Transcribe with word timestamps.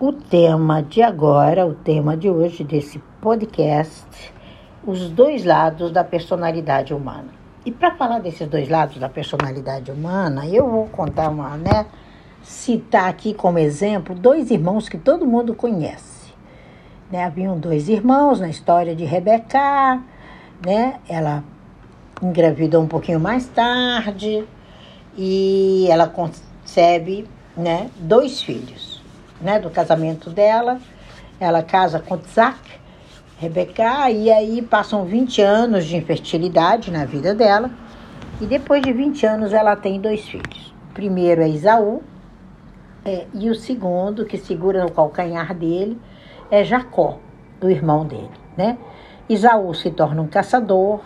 o 0.00 0.12
tema 0.12 0.80
de 0.80 1.02
agora, 1.02 1.66
o 1.66 1.74
tema 1.74 2.16
de 2.16 2.30
hoje 2.30 2.62
desse 2.62 3.00
podcast, 3.20 4.32
os 4.86 5.10
dois 5.10 5.44
lados 5.44 5.90
da 5.90 6.04
personalidade 6.04 6.94
humana. 6.94 7.28
E 7.66 7.72
para 7.72 7.90
falar 7.96 8.20
desses 8.20 8.46
dois 8.46 8.68
lados 8.68 8.98
da 8.98 9.08
personalidade 9.08 9.90
humana, 9.90 10.46
eu 10.46 10.70
vou 10.70 10.86
contar 10.86 11.28
uma, 11.28 11.56
né? 11.56 11.86
Citar 12.44 13.08
aqui 13.08 13.34
como 13.34 13.58
exemplo 13.58 14.14
dois 14.14 14.52
irmãos 14.52 14.88
que 14.88 14.96
todo 14.96 15.26
mundo 15.26 15.52
conhece. 15.52 16.32
Né? 17.10 17.24
Haviam 17.24 17.58
dois 17.58 17.88
irmãos 17.88 18.38
na 18.38 18.48
história 18.48 18.94
de 18.94 19.04
Rebeca, 19.04 20.00
né? 20.64 21.00
Ela 21.08 21.42
engravidou 22.22 22.82
um 22.82 22.86
pouquinho 22.86 23.18
mais 23.18 23.48
tarde 23.48 24.46
e 25.16 25.88
ela 25.90 26.06
concebe, 26.06 27.26
né, 27.56 27.90
dois 27.98 28.40
filhos 28.40 28.87
né, 29.40 29.58
do 29.58 29.70
casamento 29.70 30.30
dela. 30.30 30.78
Ela 31.40 31.62
casa 31.62 32.00
com 32.00 32.16
Isaac, 32.16 32.58
Rebeca, 33.38 34.10
e 34.10 34.30
aí 34.30 34.62
passam 34.62 35.04
20 35.04 35.40
anos 35.40 35.84
de 35.84 35.96
infertilidade 35.96 36.90
na 36.90 37.04
vida 37.04 37.34
dela. 37.34 37.70
E 38.40 38.46
depois 38.46 38.82
de 38.82 38.92
20 38.92 39.26
anos 39.26 39.52
ela 39.52 39.76
tem 39.76 40.00
dois 40.00 40.22
filhos. 40.22 40.74
O 40.90 40.94
primeiro 40.94 41.42
é 41.42 41.48
Isaú, 41.48 42.02
é, 43.04 43.26
e 43.32 43.48
o 43.48 43.54
segundo, 43.54 44.24
que 44.24 44.36
segura 44.36 44.82
no 44.82 44.90
calcanhar 44.90 45.54
dele, 45.54 45.98
é 46.50 46.64
Jacó, 46.64 47.18
o 47.60 47.68
irmão 47.68 48.06
dele. 48.06 48.30
Né? 48.56 48.76
Isaú 49.28 49.72
se 49.74 49.90
torna 49.90 50.20
um 50.20 50.26
caçador 50.26 51.00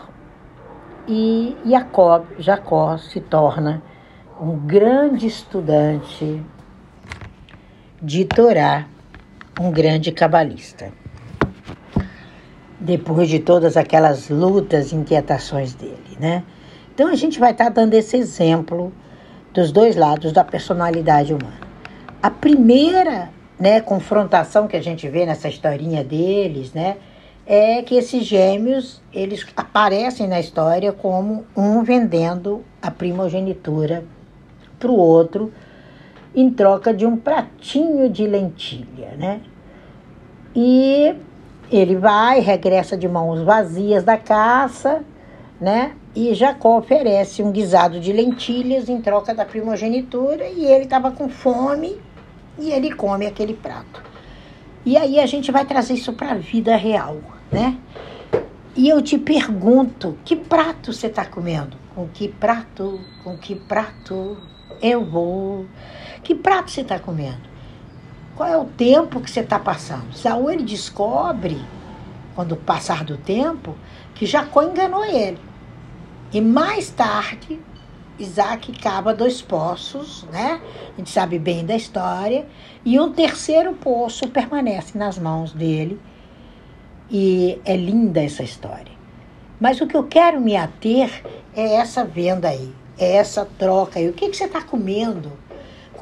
e 1.06 1.56
Jacó 2.38 2.96
se 2.96 3.20
torna 3.20 3.82
um 4.40 4.56
grande 4.58 5.26
estudante 5.26 6.42
de 8.04 8.24
Torá, 8.24 8.88
um 9.60 9.70
grande 9.70 10.10
cabalista. 10.10 10.92
Depois 12.80 13.28
de 13.28 13.38
todas 13.38 13.76
aquelas 13.76 14.28
lutas 14.28 14.90
e 14.90 14.96
inquietações 14.96 15.72
dele, 15.72 16.18
né? 16.18 16.42
Então 16.92 17.06
a 17.06 17.14
gente 17.14 17.38
vai 17.38 17.52
estar 17.52 17.66
tá 17.66 17.70
dando 17.70 17.94
esse 17.94 18.16
exemplo 18.16 18.92
dos 19.54 19.70
dois 19.70 19.94
lados 19.94 20.32
da 20.32 20.42
personalidade 20.42 21.32
humana. 21.32 21.60
A 22.20 22.28
primeira, 22.28 23.30
né, 23.56 23.80
confrontação 23.80 24.66
que 24.66 24.76
a 24.76 24.82
gente 24.82 25.08
vê 25.08 25.24
nessa 25.24 25.48
historinha 25.48 26.02
deles, 26.02 26.72
né, 26.72 26.96
é 27.46 27.82
que 27.82 27.94
esses 27.94 28.24
gêmeos, 28.24 29.00
eles 29.12 29.46
aparecem 29.56 30.26
na 30.26 30.40
história 30.40 30.92
como 30.92 31.46
um 31.56 31.84
vendendo 31.84 32.64
a 32.80 32.90
primogenitura 32.90 34.04
para 34.80 34.90
o 34.90 34.96
outro, 34.96 35.52
em 36.34 36.50
troca 36.50 36.92
de 36.92 37.04
um 37.04 37.16
pratinho 37.16 38.08
de 38.08 38.26
lentilha, 38.26 39.14
né? 39.18 39.40
E 40.54 41.14
ele 41.70 41.96
vai, 41.96 42.40
regressa 42.40 42.96
de 42.96 43.08
mãos 43.08 43.42
vazias 43.42 44.04
da 44.04 44.16
caça, 44.16 45.02
né? 45.60 45.92
E 46.14 46.34
Jacó 46.34 46.78
oferece 46.78 47.42
um 47.42 47.50
guisado 47.50 47.98
de 47.98 48.12
lentilhas 48.12 48.88
em 48.88 49.00
troca 49.00 49.34
da 49.34 49.44
primogenitura 49.44 50.46
e 50.46 50.64
ele 50.64 50.84
estava 50.84 51.10
com 51.10 51.28
fome 51.28 51.98
e 52.58 52.70
ele 52.70 52.92
come 52.92 53.26
aquele 53.26 53.54
prato. 53.54 54.02
E 54.84 54.96
aí 54.96 55.18
a 55.18 55.26
gente 55.26 55.50
vai 55.50 55.64
trazer 55.64 55.94
isso 55.94 56.12
para 56.12 56.32
a 56.32 56.34
vida 56.34 56.76
real, 56.76 57.18
né? 57.50 57.78
E 58.74 58.88
eu 58.88 59.00
te 59.00 59.16
pergunto, 59.16 60.16
que 60.24 60.34
prato 60.34 60.92
você 60.92 61.06
está 61.06 61.24
comendo? 61.24 61.76
Com 61.94 62.08
que 62.08 62.28
prato? 62.28 63.00
Com 63.22 63.36
que 63.36 63.54
prato 63.54 64.36
eu 64.80 65.04
vou? 65.04 65.66
Que 66.22 66.34
prato 66.34 66.70
você 66.70 66.82
está 66.82 66.98
comendo? 66.98 67.50
Qual 68.36 68.48
é 68.48 68.56
o 68.56 68.64
tempo 68.64 69.20
que 69.20 69.30
você 69.30 69.40
está 69.40 69.58
passando? 69.58 70.14
Saul 70.14 70.50
ele 70.50 70.62
descobre, 70.62 71.60
quando 72.34 72.56
passar 72.56 73.04
do 73.04 73.16
tempo, 73.16 73.76
que 74.14 74.24
Jacó 74.24 74.62
enganou 74.62 75.04
ele. 75.04 75.38
E 76.32 76.40
mais 76.40 76.88
tarde, 76.90 77.60
Isaac 78.18 78.72
cava 78.80 79.12
dois 79.12 79.42
poços, 79.42 80.24
né? 80.32 80.60
A 80.94 80.96
gente 80.96 81.10
sabe 81.10 81.38
bem 81.38 81.66
da 81.66 81.74
história. 81.74 82.46
E 82.84 82.98
um 82.98 83.12
terceiro 83.12 83.74
poço 83.74 84.28
permanece 84.28 84.96
nas 84.96 85.18
mãos 85.18 85.52
dele. 85.52 86.00
E 87.10 87.60
é 87.64 87.76
linda 87.76 88.22
essa 88.22 88.42
história. 88.42 88.92
Mas 89.60 89.80
o 89.80 89.86
que 89.86 89.96
eu 89.96 90.04
quero 90.04 90.40
me 90.40 90.56
ater 90.56 91.22
é 91.54 91.74
essa 91.74 92.04
venda 92.04 92.48
aí, 92.48 92.72
é 92.98 93.16
essa 93.16 93.44
troca 93.44 93.98
aí. 93.98 94.08
O 94.08 94.12
que, 94.12 94.28
que 94.28 94.36
você 94.36 94.44
está 94.44 94.62
comendo? 94.62 95.32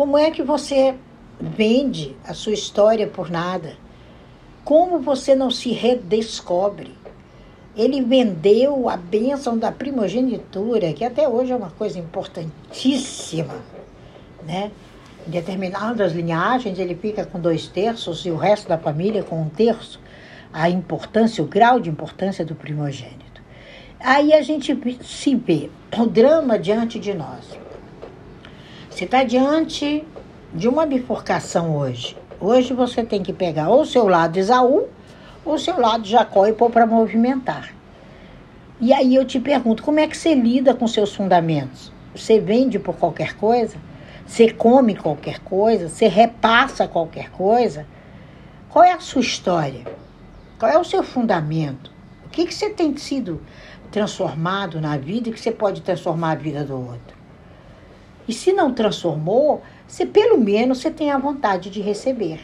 Como 0.01 0.17
é 0.17 0.31
que 0.31 0.43
você 0.43 0.95
vende 1.39 2.17
a 2.27 2.33
sua 2.33 2.55
história 2.55 3.07
por 3.07 3.29
nada? 3.29 3.75
Como 4.65 4.99
você 4.99 5.35
não 5.35 5.51
se 5.51 5.73
redescobre? 5.73 6.95
Ele 7.77 8.01
vendeu 8.01 8.89
a 8.89 8.97
bênção 8.97 9.59
da 9.59 9.71
primogenitura, 9.71 10.95
que 10.95 11.05
até 11.05 11.29
hoje 11.29 11.53
é 11.53 11.55
uma 11.55 11.69
coisa 11.69 11.99
importantíssima, 11.99 13.57
né? 14.43 14.71
Em 15.29 15.33
determinadas 15.33 16.15
linhagens 16.15 16.79
ele 16.79 16.95
fica 16.95 17.27
com 17.27 17.39
dois 17.39 17.67
terços 17.67 18.25
e 18.25 18.31
o 18.31 18.39
resto 18.39 18.71
da 18.71 18.79
família 18.79 19.23
com 19.23 19.43
um 19.43 19.51
terço. 19.51 20.01
A 20.51 20.71
importância, 20.71 21.45
o 21.45 21.47
grau 21.47 21.79
de 21.79 21.91
importância 21.91 22.43
do 22.43 22.55
primogênito. 22.55 23.43
Aí 24.01 24.33
a 24.33 24.41
gente 24.41 24.75
se 25.05 25.35
vê 25.35 25.69
o 25.95 26.07
drama 26.07 26.59
diante 26.59 26.99
de 26.99 27.13
nós. 27.13 27.61
Você 28.91 29.05
está 29.05 29.23
diante 29.23 30.05
de 30.53 30.69
uma 30.69 30.85
bifurcação 30.85 31.77
hoje. 31.77 32.17
Hoje 32.41 32.75
você 32.75 33.05
tem 33.05 33.23
que 33.23 33.33
pegar 33.33 33.69
ou 33.69 33.83
o 33.83 33.87
seu 33.87 34.09
lado 34.09 34.37
Esaú 34.37 34.89
ou 35.45 35.55
o 35.55 35.59
seu 35.59 35.81
lado 35.81 36.05
Jacó 36.05 36.45
e 36.47 36.53
pôr 36.53 36.71
para 36.71 36.87
movimentar. 36.87 37.73
E 38.81 38.93
aí 38.93 39.15
eu 39.15 39.25
te 39.25 39.39
pergunto, 39.39 39.83
como 39.85 40.01
é 40.01 40.09
que 40.09 40.17
você 40.17 40.35
lida 40.35 40.75
com 40.75 40.89
seus 40.89 41.15
fundamentos? 41.15 41.93
Você 42.15 42.41
vende 42.41 42.81
por 42.81 42.97
qualquer 42.97 43.37
coisa? 43.37 43.77
Você 44.27 44.51
come 44.51 44.97
qualquer 44.97 45.39
coisa? 45.39 45.89
Você 45.89 46.09
repassa 46.09 46.89
qualquer 46.89 47.31
coisa? 47.31 47.87
Qual 48.69 48.85
é 48.85 48.93
a 48.93 49.01
sua 49.01 49.23
história? 49.23 49.85
Qual 50.59 50.71
é 50.71 50.79
o 50.79 50.85
seu 50.85 51.05
fundamento? 51.05 51.93
O 52.27 52.29
que, 52.29 52.45
que 52.45 52.53
você 52.53 52.69
tem 52.69 52.95
sido 52.97 53.41
transformado 53.91 54.81
na 54.81 54.97
vida 54.97 55.29
e 55.29 55.33
que 55.33 55.41
você 55.41 55.53
pode 55.53 55.81
transformar 55.81 56.33
a 56.33 56.35
vida 56.37 56.65
do 56.65 56.77
outro? 56.77 57.20
E 58.31 58.33
se 58.33 58.53
não 58.53 58.73
transformou, 58.73 59.61
você 59.89 60.07
pelo 60.07 60.39
menos 60.39 60.79
você 60.79 60.89
tem 60.89 61.11
a 61.11 61.19
vontade 61.19 61.69
de 61.69 61.81
receber. 61.81 62.39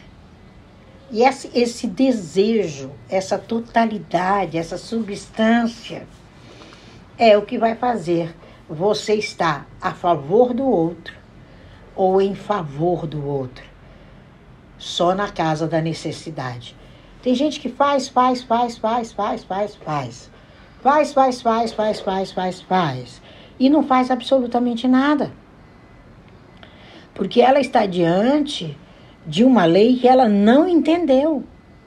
E 1.13 1.23
esse, 1.23 1.49
esse 1.55 1.87
desejo, 1.87 2.91
essa 3.09 3.39
totalidade, 3.39 4.59
essa 4.59 4.77
substância 4.79 6.05
é 7.17 7.39
o 7.39 7.43
que 7.43 7.57
vai 7.57 7.77
fazer 7.77 8.35
você 8.69 9.15
estar 9.15 9.65
a 9.81 9.93
favor 9.93 10.53
do 10.53 10.65
outro 10.65 11.15
ou 11.95 12.21
em 12.21 12.35
favor 12.35 13.07
do 13.07 13.25
outro. 13.25 13.65
Só 14.77 15.15
na 15.15 15.31
casa 15.31 15.69
da 15.69 15.81
necessidade. 15.81 16.75
Tem 17.23 17.33
gente 17.33 17.61
que 17.61 17.69
faz, 17.69 18.09
faz, 18.09 18.43
faz, 18.43 18.77
faz, 18.77 19.13
faz, 19.13 19.45
faz, 19.45 19.77
faz. 19.77 20.31
Faz, 20.83 21.13
faz, 21.13 21.41
faz, 21.41 21.73
faz, 21.73 22.01
faz, 22.01 22.33
faz, 22.33 22.61
faz. 22.61 23.23
E 23.57 23.71
não 23.71 23.85
faz 23.85 24.11
absolutamente 24.11 24.89
nada 24.89 25.31
porque 27.17 27.41
ela 27.41 27.59
está 27.59 27.87
diante 27.87 28.77
de 29.27 29.43
uma 29.43 29.65
lei 29.65 29.97
que 29.97 30.07
ela 30.07 30.29
não 30.29 30.69
entendeu. 30.69 31.43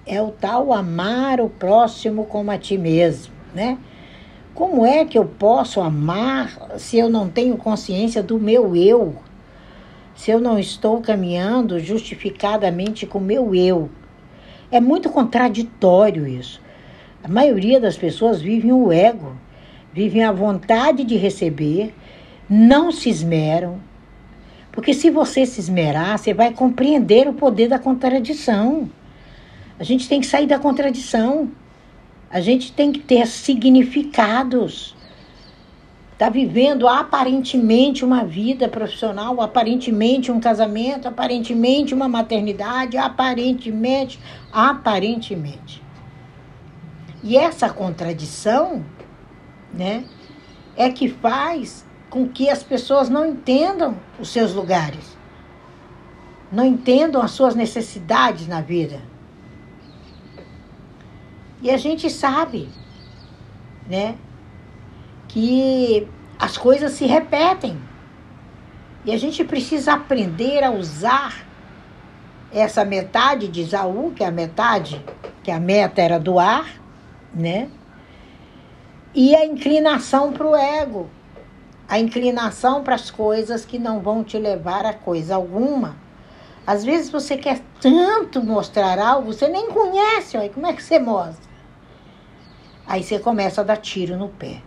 É 0.06 0.19
o 0.19 0.31
tal 0.31 0.73
amar 0.73 1.40
o 1.40 1.47
próximo 1.47 2.25
como 2.25 2.50
a 2.50 2.57
ti 2.57 2.78
mesmo, 2.78 3.34
né? 3.53 3.78
Como 4.56 4.84
é 4.84 5.06
que 5.06 5.17
eu 5.17 5.25
posso 5.25 5.79
amar 5.79 6.78
se 6.78 6.97
eu 6.97 7.09
não 7.09 7.29
tenho 7.29 7.56
consciência 7.56 8.23
do 8.23 8.40
meu 8.40 8.75
eu? 8.75 9.16
Se 10.16 10.31
eu 10.31 10.40
não 10.40 10.57
estou 10.57 11.00
caminhando 11.00 11.79
justificadamente 11.79 13.06
com 13.06 13.19
o 13.19 13.22
meu 13.22 13.53
eu? 13.53 13.90
É 14.72 14.82
muito 14.82 15.09
contraditório 15.09 16.28
isso. 16.28 16.59
A 17.23 17.28
maioria 17.28 17.79
das 17.79 17.96
pessoas 17.96 18.41
vivem 18.41 18.73
o 18.73 18.91
ego, 18.91 19.34
vivem 19.93 20.23
a 20.23 20.32
vontade 20.32 21.03
de 21.03 21.16
receber, 21.16 21.93
não 22.49 22.91
se 22.91 23.09
esmeram, 23.09 23.79
porque 24.79 24.93
se 24.93 25.09
você 25.09 25.46
se 25.46 25.59
esmerar, 25.59 26.17
você 26.17 26.34
vai 26.34 26.53
compreender 26.53 27.28
o 27.28 27.34
poder 27.34 27.67
da 27.67 27.78
contradição. 27.78 28.90
A 29.78 29.84
gente 29.84 30.08
tem 30.08 30.22
que 30.22 30.26
sair 30.26 30.47
da 30.47 30.58
contradição. 30.58 31.52
A 32.29 32.40
gente 32.40 32.72
tem 32.72 32.90
que 32.90 32.99
ter 32.99 33.28
significados. 33.28 34.96
Está 36.14 36.29
vivendo 36.29 36.87
aparentemente 36.87 38.05
uma 38.05 38.23
vida 38.23 38.70
profissional, 38.70 39.41
aparentemente 39.41 40.31
um 40.31 40.40
casamento, 40.40 41.09
aparentemente 41.09 41.93
uma 41.93 42.08
maternidade, 42.08 42.97
aparentemente, 42.97 44.17
aparentemente. 44.49 45.84
E 47.22 47.35
essa 47.35 47.70
contradição, 47.70 48.82
né, 49.73 50.05
é 50.78 50.90
que 50.90 51.09
faz 51.09 51.85
com 52.09 52.28
que 52.28 52.50
as 52.50 52.64
pessoas 52.64 53.09
não 53.09 53.26
entendam 53.26 53.97
os 54.20 54.29
seus 54.29 54.53
lugares. 54.53 55.17
não 56.52 56.66
entendam 56.66 57.22
as 57.22 57.32
suas 57.32 57.56
necessidades 57.56 58.47
na 58.47 58.61
vida. 58.61 59.00
E 61.61 61.70
a 61.70 61.78
gente 61.78 62.09
sabe, 62.09 62.70
né, 63.88 64.16
que 65.28 66.08
as 66.40 66.58
coisas 66.58 66.94
se 66.94 67.06
repetem. 67.06 67.78
E 69.06 69.11
a 69.11 69.17
gente 69.17 69.44
precisa 69.44 69.94
aprender 69.94 70.64
a 70.64 70.72
usar 70.72 71.46
essa 72.52 72.84
metade 72.84 73.47
de 73.47 73.61
Isaú, 73.61 74.11
que 74.16 74.23
é 74.23 74.28
a 74.28 74.32
metade, 74.32 75.03
que 75.44 75.52
a 75.52 75.59
meta 75.59 76.02
era 76.02 76.20
doar, 76.20 76.66
né? 77.34 77.70
E 79.14 79.35
a 79.35 79.46
inclinação 79.46 80.34
para 80.34 80.47
o 80.47 80.56
ego, 80.56 81.09
a 81.90 81.97
inclinação 81.97 82.84
para 82.84 82.94
as 82.94 83.09
coisas 83.09 83.66
que 83.66 83.80
não 83.80 84.00
vão 84.00 84.24
te 84.24 84.38
levar 84.38 84.86
a 84.86 84.94
coisa 84.94 85.34
alguma. 85.34 85.97
Às 86.66 86.86
vezes 86.86 87.09
você 87.09 87.36
quer 87.36 87.62
tanto 87.82 88.44
mostrar 88.44 89.00
algo, 89.00 89.34
você 89.34 89.47
nem 89.47 89.72
conhece, 89.72 90.38
aí 90.38 90.50
como 90.50 90.68
é 90.68 90.74
que 90.74 90.84
você 90.84 91.00
mostra? 91.00 91.50
Aí 92.86 93.02
você 93.02 93.18
começa 93.18 93.62
a 93.62 93.64
dar 93.64 93.78
tiro 93.78 94.16
no 94.16 94.30
pé. 94.30 94.62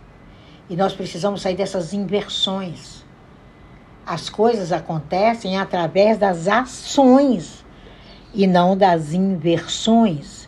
E 0.69 0.75
nós 0.75 0.93
precisamos 0.93 1.41
sair 1.41 1.55
dessas 1.55 1.93
inversões. 1.93 3.05
As 4.05 4.29
coisas 4.29 4.73
acontecem 4.73 5.57
através 5.57 6.17
das 6.17 6.49
ações 6.49 7.63
e 8.33 8.45
não 8.45 8.75
das 8.75 9.13
inversões. 9.13 10.42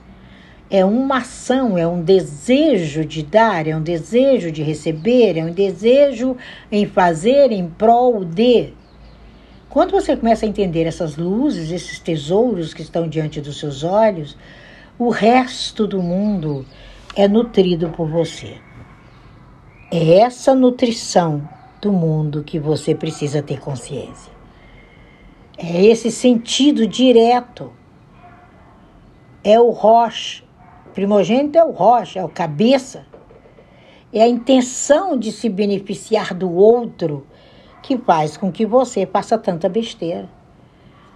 É 0.69 0.83
uma 0.83 1.17
ação, 1.17 1.77
é 1.77 1.87
um 1.87 2.01
desejo 2.01 3.05
de 3.05 3.21
dar, 3.21 3.67
é 3.67 3.75
um 3.75 3.83
desejo 3.83 4.51
de 4.51 4.63
receber, 4.63 5.37
é 5.37 5.43
um 5.43 5.51
desejo 5.51 6.35
em 6.71 6.85
fazer 6.85 7.51
em 7.51 7.67
prol 7.67 8.25
de. 8.25 8.73
Quando 9.69 9.91
você 9.91 10.15
começa 10.15 10.45
a 10.45 10.49
entender 10.49 10.85
essas 10.85 11.17
luzes, 11.17 11.69
esses 11.69 11.99
tesouros 11.99 12.73
que 12.73 12.81
estão 12.81 13.07
diante 13.07 13.41
dos 13.41 13.59
seus 13.59 13.83
olhos, 13.83 14.37
o 14.97 15.09
resto 15.09 15.85
do 15.85 16.01
mundo 16.01 16.65
é 17.15 17.27
nutrido 17.27 17.89
por 17.89 18.07
você. 18.07 18.57
É 19.91 20.19
essa 20.19 20.55
nutrição 20.55 21.47
do 21.81 21.91
mundo 21.91 22.43
que 22.43 22.57
você 22.57 22.95
precisa 22.95 23.43
ter 23.43 23.59
consciência. 23.59 24.33
É 25.57 25.85
esse 25.85 26.09
sentido 26.09 26.87
direto. 26.87 27.71
É 29.43 29.59
o 29.59 29.69
rocha. 29.69 30.44
Primogênito 30.95 31.57
é 31.57 31.63
o 31.63 31.71
rocha, 31.71 32.19
é 32.19 32.23
o 32.23 32.29
cabeça. 32.29 33.05
É 34.13 34.23
a 34.23 34.27
intenção 34.29 35.17
de 35.17 35.29
se 35.29 35.49
beneficiar 35.49 36.33
do 36.33 36.49
outro 36.49 37.27
que 37.83 37.97
faz 37.97 38.37
com 38.37 38.49
que 38.49 38.65
você 38.65 39.05
faça 39.05 39.37
tanta 39.37 39.67
besteira. 39.67 40.29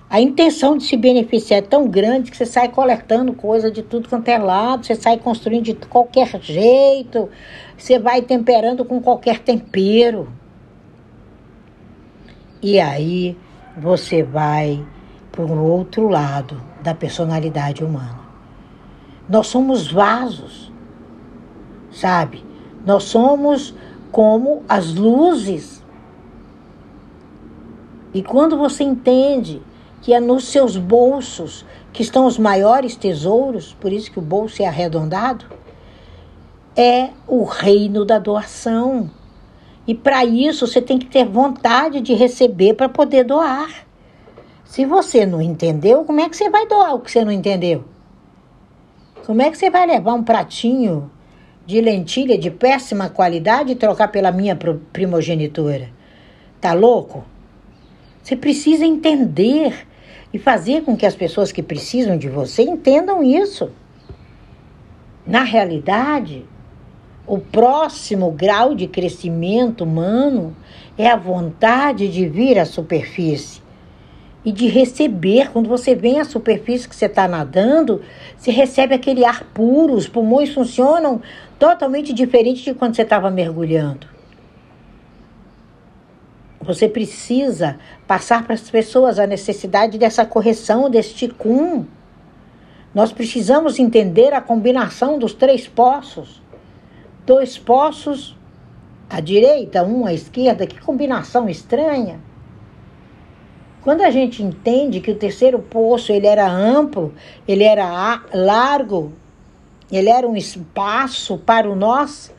A 0.10 0.20
intenção 0.20 0.76
de 0.76 0.84
se 0.84 0.98
beneficiar 0.98 1.60
é 1.60 1.62
tão 1.62 1.88
grande 1.88 2.30
que 2.30 2.36
você 2.36 2.46
sai 2.46 2.68
coletando 2.68 3.31
coisa 3.31 3.72
de 3.72 3.81
tudo 3.81 4.10
quanto 4.10 4.28
é 4.28 4.38
lado, 4.38 4.86
você 4.86 4.96
sai 4.96 5.18
construindo 5.18 5.64
de 5.66 5.74
qualquer 5.76 6.28
jeito, 6.42 7.30
você 7.78 7.98
vai 7.98 8.22
temperando 8.22 8.84
com 8.84 9.00
qualquer 9.02 9.40
tempero. 9.40 10.28
E 12.62 12.81
aí 12.81 13.38
você 13.78 14.24
vai 14.24 14.86
para 15.31 15.46
um 15.46 15.64
outro 15.64 16.10
lado 16.10 16.62
da 16.84 16.94
personalidade 16.94 17.81
humana. 17.81 18.29
Nós 19.30 19.46
somos 19.48 19.92
vasos, 19.92 20.72
sabe? 21.92 22.44
Nós 22.84 23.04
somos 23.04 23.76
como 24.12 24.64
as 24.68 24.96
luzes. 24.96 25.84
E 28.12 28.24
quando 28.24 28.58
você 28.58 28.84
entende 28.84 29.62
que 30.02 30.14
é 30.14 30.20
nos 30.20 30.46
seus 30.46 30.78
bolsos 30.78 31.64
que 31.94 32.02
estão 32.02 32.26
os 32.26 32.40
maiores 32.40 32.96
tesouros, 32.96 33.76
por 33.80 33.94
isso 33.94 34.12
que 34.12 34.18
o 34.18 34.22
bolso 34.22 34.64
é 34.64 34.66
arredondado, 34.66 35.46
é 36.76 37.10
o 37.28 37.44
reino 37.44 38.04
da 38.06 38.18
doação. 38.18 39.12
E 39.86 39.94
para 39.94 40.26
isso 40.26 40.66
você 40.66 40.81
tem 40.81 40.98
que 40.98 41.06
ter 41.06 41.26
vontade 41.26 42.02
de 42.02 42.16
receber 42.16 42.74
para 42.74 42.90
poder 42.90 43.26
doar. 43.26 43.86
Se 44.66 44.86
você 44.86 45.26
não 45.26 45.42
entendeu, 45.42 46.04
como 46.04 46.20
é 46.20 46.30
que 46.30 46.38
você 46.38 46.50
vai 46.50 46.66
doar 46.68 46.96
o 46.96 47.00
que 47.00 47.12
você 47.12 47.24
não 47.24 47.31
entendeu? 47.31 47.84
Como 49.30 49.44
é 49.44 49.52
que 49.52 49.60
você 49.60 49.70
vai 49.70 49.86
levar 49.86 50.16
um 50.16 50.24
pratinho 50.24 51.12
de 51.64 51.80
lentilha 51.80 52.36
de 52.36 52.50
péssima 52.50 53.10
qualidade 53.10 53.72
e 53.72 53.76
trocar 53.76 54.08
pela 54.08 54.31
minha 54.31 54.58
primogenitura? 54.92 55.92
Tá 56.60 56.74
louco? 56.74 57.24
Você 58.24 58.36
precisa 58.36 58.84
entender 58.84 59.86
e 60.34 60.40
fazer 60.40 60.81
com 60.81 60.98
que 60.98 61.06
as 61.06 61.14
pessoas 61.14 61.52
que 61.52 61.62
precisam 61.62 62.18
de 62.18 62.28
você 62.28 62.64
entendam 62.64 63.22
isso. 63.22 63.70
Na 65.28 65.44
realidade, 65.44 66.44
o 67.28 67.38
próximo 67.38 68.31
grau 68.31 68.74
de 68.74 68.88
crescimento 68.88 69.84
humano 69.84 70.56
é 70.98 71.08
a 71.08 71.16
vontade 71.16 72.08
de 72.08 72.28
vir 72.28 72.58
à 72.58 72.66
superfície 72.66 73.62
e 74.44 74.52
de 74.52 74.68
receber. 74.68 75.52
Quando 75.52 75.68
você 75.68 75.96
vem 75.96 76.20
à 76.20 76.26
superfície 76.26 76.88
que 76.88 76.96
você 76.96 77.06
está 77.06 77.28
nadando, 77.28 78.02
você 78.38 78.52
recebe 78.52 78.94
aquele 78.94 79.26
ar 79.26 79.44
puro, 79.54 79.94
os 79.94 80.08
pulmões 80.08 80.54
funcionam 80.54 81.22
totalmente 81.58 82.14
diferente 82.14 82.64
de 82.64 82.74
quando 82.74 82.96
você 82.96 83.02
estava 83.02 83.30
mergulhando. 83.30 84.08
Você 86.62 86.88
precisa 86.88 87.80
passar 88.08 88.44
para 88.44 88.54
as 88.54 88.70
pessoas 88.70 89.18
a 89.18 89.26
necessidade 89.26 89.98
dessa 89.98 90.26
correção, 90.26 90.90
deste 90.90 91.28
cum. 91.28 91.86
Nós 92.94 93.12
precisamos 93.12 93.80
entender 93.80 94.34
a 94.34 94.42
combinação 94.42 95.18
dos 95.18 95.34
três 95.34 95.68
poços. 95.68 96.42
Dois 97.26 97.58
poços 97.58 98.38
à 99.10 99.20
direita, 99.20 99.84
um 99.84 100.06
à 100.06 100.14
esquerda, 100.14 100.68
que 100.68 100.80
combinação 100.80 101.48
estranha. 101.50 102.20
Quando 103.81 104.02
a 104.02 104.12
gente 104.12 104.44
entende 104.44 105.00
que 105.00 105.12
o 105.12 105.16
terceiro 105.16 105.60
poço 105.60 106.12
ele 106.12 106.28
era 106.28 106.50
amplo, 106.50 107.14
ele 107.48 107.64
era 107.64 108.22
largo, 108.34 109.14
ele 109.90 110.10
era 110.10 110.28
um 110.28 110.36
espaço 110.36 111.38
para 111.38 111.70
o 111.70 111.76
nós, 111.76 112.34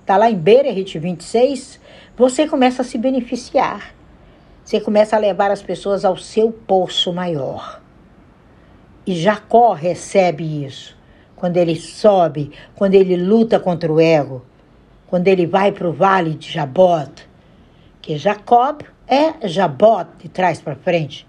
está 0.00 0.16
lá 0.16 0.28
em 0.28 0.36
Berehit 0.36 0.98
26, 0.98 1.80
você 2.16 2.48
começa 2.48 2.82
a 2.82 2.84
se 2.84 2.98
beneficiar. 2.98 3.94
Você 4.64 4.80
começa 4.80 5.16
a 5.16 5.18
levar 5.18 5.50
as 5.50 5.62
pessoas 5.62 6.04
ao 6.04 6.16
seu 6.16 6.52
poço 6.52 7.12
maior. 7.12 7.80
E 9.06 9.14
Jacó 9.14 9.72
recebe 9.72 10.64
isso. 10.64 10.96
Quando 11.34 11.56
ele 11.56 11.74
sobe, 11.74 12.52
quando 12.74 12.94
ele 12.94 13.16
luta 13.16 13.58
contra 13.58 13.90
o 13.90 13.98
ego, 13.98 14.44
quando 15.06 15.26
ele 15.28 15.46
vai 15.46 15.72
para 15.72 15.88
o 15.88 15.92
vale 15.92 16.34
de 16.34 16.52
Jabot, 16.52 17.10
que 18.02 18.16
Jacob 18.16 18.82
é 19.10 19.48
Jabot 19.48 20.08
de 20.18 20.28
trás 20.28 20.60
para 20.60 20.76
frente. 20.76 21.26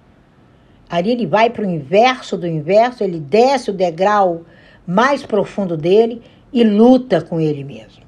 Ali 0.88 1.12
ele 1.12 1.26
vai 1.26 1.50
para 1.50 1.66
o 1.66 1.70
inverso 1.70 2.38
do 2.38 2.46
inverso, 2.46 3.04
ele 3.04 3.20
desce 3.20 3.72
o 3.72 3.74
degrau 3.74 4.44
mais 4.86 5.26
profundo 5.26 5.76
dele 5.76 6.22
e 6.54 6.64
luta 6.64 7.22
com 7.22 7.40
ele 7.40 7.64
mesmo. 7.64 8.04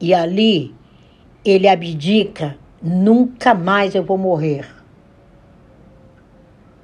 E 0.00 0.14
ali 0.14 0.74
ele 1.44 1.68
abdica, 1.68 2.56
nunca 2.82 3.52
mais 3.52 3.94
eu 3.94 4.02
vou 4.02 4.16
morrer 4.16 4.66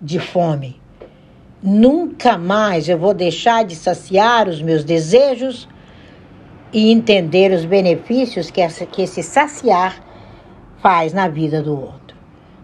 de 0.01 0.19
fome. 0.19 0.81
Nunca 1.63 2.37
mais 2.39 2.89
eu 2.89 2.99
vou 2.99 3.15
deixar 3.15 3.65
de 3.65 3.77
saciar 3.77 4.49
os 4.49 4.61
meus 4.63 4.83
desejos 4.83 5.69
e 6.73 6.91
entender 6.91 7.53
os 7.53 7.65
benefícios 7.65 8.51
que, 8.51 8.63
esse 9.03 9.23
saciar 9.23 10.10
faz 10.83 11.13
na 11.13 11.29
vida 11.29 11.63
do 11.63 11.73
outro. 11.73 12.17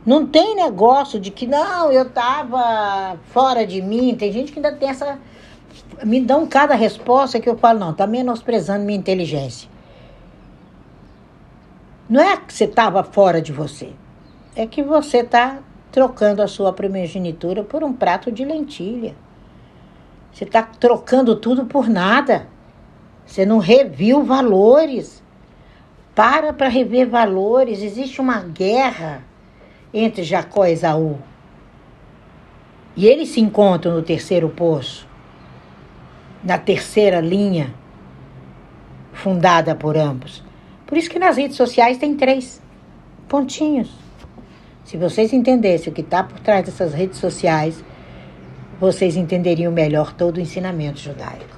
Não 0.05 0.27
tem 0.27 0.55
negócio 0.55 1.19
de 1.19 1.31
que 1.31 1.47
não, 1.47 1.91
eu 1.91 2.03
estava 2.03 3.19
fora 3.33 3.67
de 3.67 3.83
mim. 3.83 4.15
Tem 4.15 4.31
gente 4.31 4.53
que 4.53 4.59
ainda 4.59 4.73
tem 4.73 4.89
essa. 4.89 5.19
Me 6.05 6.21
dão 6.21 6.47
cada 6.47 6.75
resposta 6.75 7.41
que 7.41 7.49
eu 7.49 7.57
falo, 7.57 7.81
não, 7.81 7.91
está 7.91 8.07
menosprezando 8.07 8.85
minha 8.85 8.99
inteligência. 8.99 9.69
Não 12.09 12.21
é 12.21 12.37
que 12.37 12.55
você 12.55 12.65
estava 12.65 13.03
fora 13.03 13.43
de 13.43 13.53
você, 13.53 13.93
é 14.55 14.65
que 14.65 14.81
você 14.81 15.19
está 15.19 15.59
trocando 15.91 16.41
a 16.41 16.47
sua 16.47 16.73
primogenitura 16.73 17.65
por 17.65 17.83
um 17.83 17.93
prato 17.93 18.31
de 18.31 18.45
lentilha. 18.45 19.17
Você 20.31 20.45
está 20.45 20.63
trocando 20.63 21.35
tudo 21.35 21.65
por 21.65 21.89
nada. 21.89 22.47
Você 23.27 23.45
não 23.45 23.59
reviu 23.59 24.23
valores. 24.23 25.23
Para 26.17 26.55
para 26.55 26.69
rever 26.69 27.07
valores. 27.07 27.83
Existe 27.83 28.23
uma 28.23 28.41
guerra 28.41 29.23
entre 29.93 30.25
Jacó 30.25 30.65
e 30.65 30.73
Esaú. 30.73 31.19
E 32.97 33.07
eles 33.07 33.29
se 33.29 33.41
encontram 33.41 33.95
no 33.95 34.03
terceiro 34.03 34.49
poço, 34.49 35.07
na 36.43 36.57
terceira 36.57 37.21
linha 37.21 37.75
fundada 39.13 39.75
por 39.75 39.99
ambos. 39.99 40.43
Por 40.87 40.97
isso 40.97 41.11
que 41.11 41.19
nas 41.19 41.37
redes 41.37 41.59
sociais 41.59 41.99
tem 41.99 42.17
três 42.17 42.63
pontinhos. 43.29 43.91
Se 44.85 44.97
vocês 44.97 45.35
entendessem 45.35 45.93
o 45.93 45.95
que 45.95 46.01
está 46.01 46.23
por 46.23 46.41
trás 46.41 46.65
dessas 46.65 46.95
redes 46.95 47.19
sociais, 47.19 47.85
vocês 48.81 49.17
entenderiam 49.17 49.71
melhor 49.71 50.15
todo 50.15 50.39
o 50.39 50.41
ensinamento 50.41 50.99
judaico. 50.99 51.56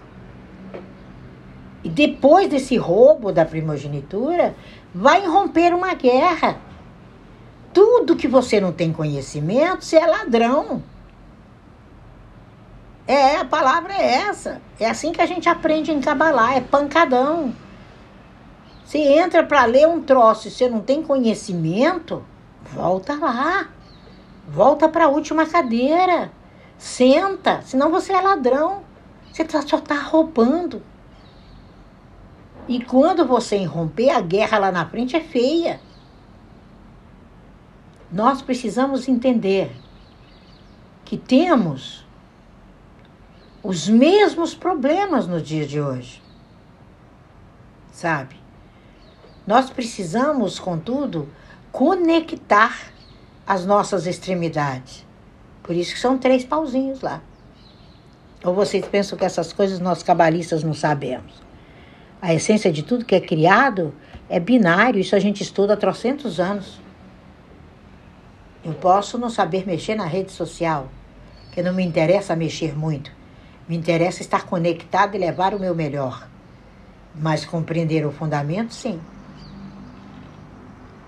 E 1.82 1.88
depois 1.88 2.49
desse 2.49 2.76
roubo 2.76 3.32
da 3.32 3.44
primogenitura, 3.44 4.54
vai 4.94 5.26
romper 5.26 5.73
uma 5.75 5.94
guerra. 5.94 6.58
Tudo 7.73 8.16
que 8.16 8.26
você 8.26 8.61
não 8.61 8.73
tem 8.73 8.92
conhecimento, 8.92 9.85
você 9.85 9.97
é 9.97 10.06
ladrão. 10.06 10.82
É, 13.06 13.37
a 13.37 13.44
palavra 13.44 13.94
é 13.94 14.14
essa. 14.28 14.61
É 14.78 14.88
assim 14.88 15.12
que 15.12 15.20
a 15.20 15.26
gente 15.26 15.49
aprende 15.49 15.92
em 15.92 16.00
Kabbalah, 16.00 16.56
é 16.56 16.61
pancadão. 16.61 17.54
Você 18.85 18.99
entra 18.99 19.42
para 19.42 19.64
ler 19.64 19.87
um 19.87 20.02
troço 20.02 20.49
e 20.49 20.50
você 20.50 20.68
não 20.68 20.80
tem 20.80 21.02
conhecimento, 21.02 22.25
volta 22.73 23.14
lá. 23.14 23.68
Volta 24.49 24.88
para 24.88 25.04
a 25.04 25.08
última 25.08 25.47
cadeira. 25.47 26.32
Senta, 26.78 27.61
senão 27.62 27.90
você 27.90 28.12
é 28.12 28.20
ladrão. 28.20 28.82
Você 29.30 29.44
tá, 29.44 29.61
só 29.62 29.76
está 29.76 29.94
roubando. 29.94 30.82
E 32.69 32.85
quando 32.85 33.27
você 33.27 33.57
irromper, 33.57 34.11
a 34.11 34.21
guerra 34.21 34.59
lá 34.59 34.71
na 34.71 34.87
frente 34.87 35.17
é 35.17 35.21
feia. 35.21 35.81
Nós 38.13 38.43
precisamos 38.43 39.09
entender 39.09 39.75
que 41.03 41.17
temos 41.17 42.07
os 43.63 43.89
mesmos 43.89 44.55
problemas 44.55 45.27
no 45.27 45.41
dia 45.41 45.67
de 45.67 45.81
hoje. 45.81 46.23
Sabe? 47.91 48.37
Nós 49.47 49.71
precisamos, 49.71 50.59
contudo, 50.59 51.27
conectar 51.73 52.93
as 53.47 53.65
nossas 53.65 54.07
extremidades. 54.07 55.07
Por 55.63 55.75
isso 55.75 55.95
que 55.95 56.01
são 56.01 56.19
três 56.19 56.45
pauzinhos 56.45 57.01
lá. 57.01 57.23
Ou 58.45 58.55
vocês 58.55 58.87
pensam 58.87 59.19
que 59.19 59.25
essas 59.25 59.55
coisas 59.55 59.81
nós 59.81 60.03
cabalistas 60.03 60.63
não 60.63 60.75
sabemos? 60.75 61.48
A 62.21 62.35
essência 62.35 62.73
de 62.73 62.83
tudo 62.83 63.05
que 63.05 63.15
é 63.15 63.21
criado 63.21 63.95
é 64.29 64.41
binário, 64.41 65.01
isso 65.01 65.15
a 65.15 65.21
gente 65.21 65.41
estuda 65.41 65.75
há 65.75 65.77
trocentos 65.77 66.41
anos. 66.41 66.81
Eu 68.65 68.75
posso 68.75 69.17
não 69.17 69.31
saber 69.31 69.65
mexer 69.65 69.95
na 69.95 70.05
rede 70.05 70.33
social, 70.33 70.89
que 71.53 71.63
não 71.63 71.73
me 71.73 71.85
interessa 71.85 72.35
mexer 72.35 72.77
muito. 72.77 73.13
Me 73.69 73.77
interessa 73.77 74.21
estar 74.21 74.47
conectado 74.47 75.15
e 75.15 75.19
levar 75.19 75.55
o 75.55 75.61
meu 75.61 75.77
melhor. 75.77 76.27
Mas 77.15 77.45
compreender 77.45 78.05
o 78.05 78.11
fundamento, 78.11 78.75
sim. 78.75 79.01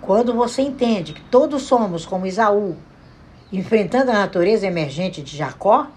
Quando 0.01 0.33
você 0.33 0.63
entende 0.63 1.13
que 1.13 1.23
todos 1.23 1.63
somos 1.63 2.07
como 2.07 2.27
Isaú, 2.27 2.77
enfrentando 3.53 4.13
a 4.13 4.15
natureza 4.15 4.67
emergente 4.67 5.23
de 5.23 5.37
Jacó, 5.37 5.89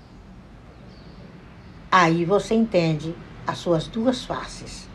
aí 1.91 2.25
você 2.25 2.55
entende 2.55 3.15
as 3.45 3.59
suas 3.59 3.87
duas 3.87 4.25
faces. 4.25 4.91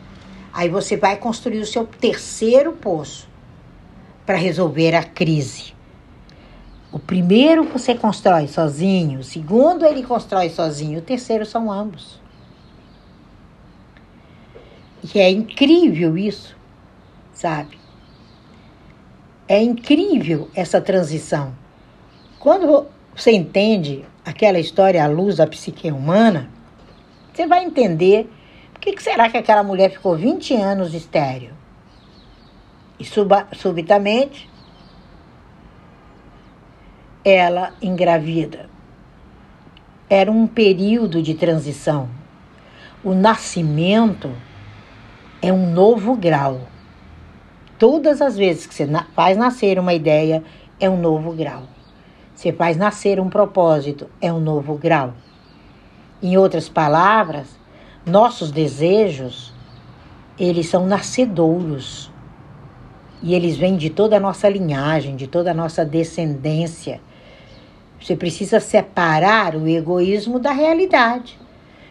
Aí 0.59 0.67
você 0.67 0.97
vai 0.97 1.15
construir 1.15 1.59
o 1.61 1.65
seu 1.65 1.87
terceiro 1.87 2.73
poço 2.73 3.29
para 4.25 4.35
resolver 4.35 4.93
a 4.93 5.01
crise. 5.01 5.73
O 6.91 6.99
primeiro 6.99 7.63
você 7.63 7.95
constrói 7.95 8.45
sozinho, 8.45 9.21
o 9.21 9.23
segundo 9.23 9.85
ele 9.85 10.03
constrói 10.03 10.49
sozinho, 10.49 10.99
o 10.99 11.01
terceiro 11.01 11.45
são 11.45 11.71
ambos. 11.71 12.19
E 15.01 15.17
é 15.17 15.31
incrível 15.31 16.17
isso, 16.17 16.57
sabe? 17.31 17.79
É 19.47 19.63
incrível 19.63 20.49
essa 20.53 20.81
transição. 20.81 21.55
Quando 22.37 22.85
você 23.15 23.31
entende 23.31 24.03
aquela 24.25 24.59
história 24.59 25.05
à 25.05 25.07
luz 25.07 25.37
da 25.37 25.47
psique 25.47 25.89
humana, 25.89 26.49
você 27.33 27.47
vai 27.47 27.63
entender 27.63 28.29
por 28.79 28.83
que, 28.83 28.93
que 28.93 29.03
será 29.03 29.29
que 29.29 29.37
aquela 29.37 29.61
mulher 29.61 29.91
ficou 29.91 30.15
20 30.15 30.55
anos 30.55 30.93
estéreo? 30.93 31.51
E 32.97 33.03
suba, 33.03 33.45
subitamente 33.51 34.49
ela 37.25 37.73
engravida. 37.81 38.69
Era 40.09 40.31
um 40.31 40.47
período 40.47 41.21
de 41.21 41.33
transição. 41.33 42.07
O 43.03 43.13
nascimento 43.13 44.31
é 45.41 45.51
um 45.51 45.73
novo 45.73 46.15
grau. 46.15 46.61
Todas 47.77 48.21
as 48.21 48.37
vezes 48.37 48.65
que 48.65 48.73
você 48.73 48.87
faz 49.13 49.37
nascer 49.37 49.77
uma 49.77 49.93
ideia, 49.93 50.41
é 50.79 50.89
um 50.89 50.97
novo 50.97 51.33
grau. 51.33 51.63
Você 52.33 52.53
faz 52.53 52.77
nascer 52.77 53.19
um 53.19 53.29
propósito, 53.29 54.09
é 54.21 54.31
um 54.31 54.39
novo 54.39 54.75
grau. 54.75 55.13
Em 56.23 56.37
outras 56.37 56.69
palavras, 56.69 57.58
nossos 58.09 58.51
desejos, 58.51 59.53
eles 60.37 60.67
são 60.67 60.85
nascedouros. 60.85 62.11
E 63.21 63.35
eles 63.35 63.57
vêm 63.57 63.75
de 63.75 63.89
toda 63.89 64.17
a 64.17 64.19
nossa 64.19 64.47
linhagem, 64.47 65.15
de 65.15 65.27
toda 65.27 65.51
a 65.51 65.53
nossa 65.53 65.85
descendência. 65.85 67.01
Você 67.99 68.15
precisa 68.15 68.59
separar 68.59 69.55
o 69.55 69.67
egoísmo 69.67 70.39
da 70.39 70.51
realidade. 70.51 71.37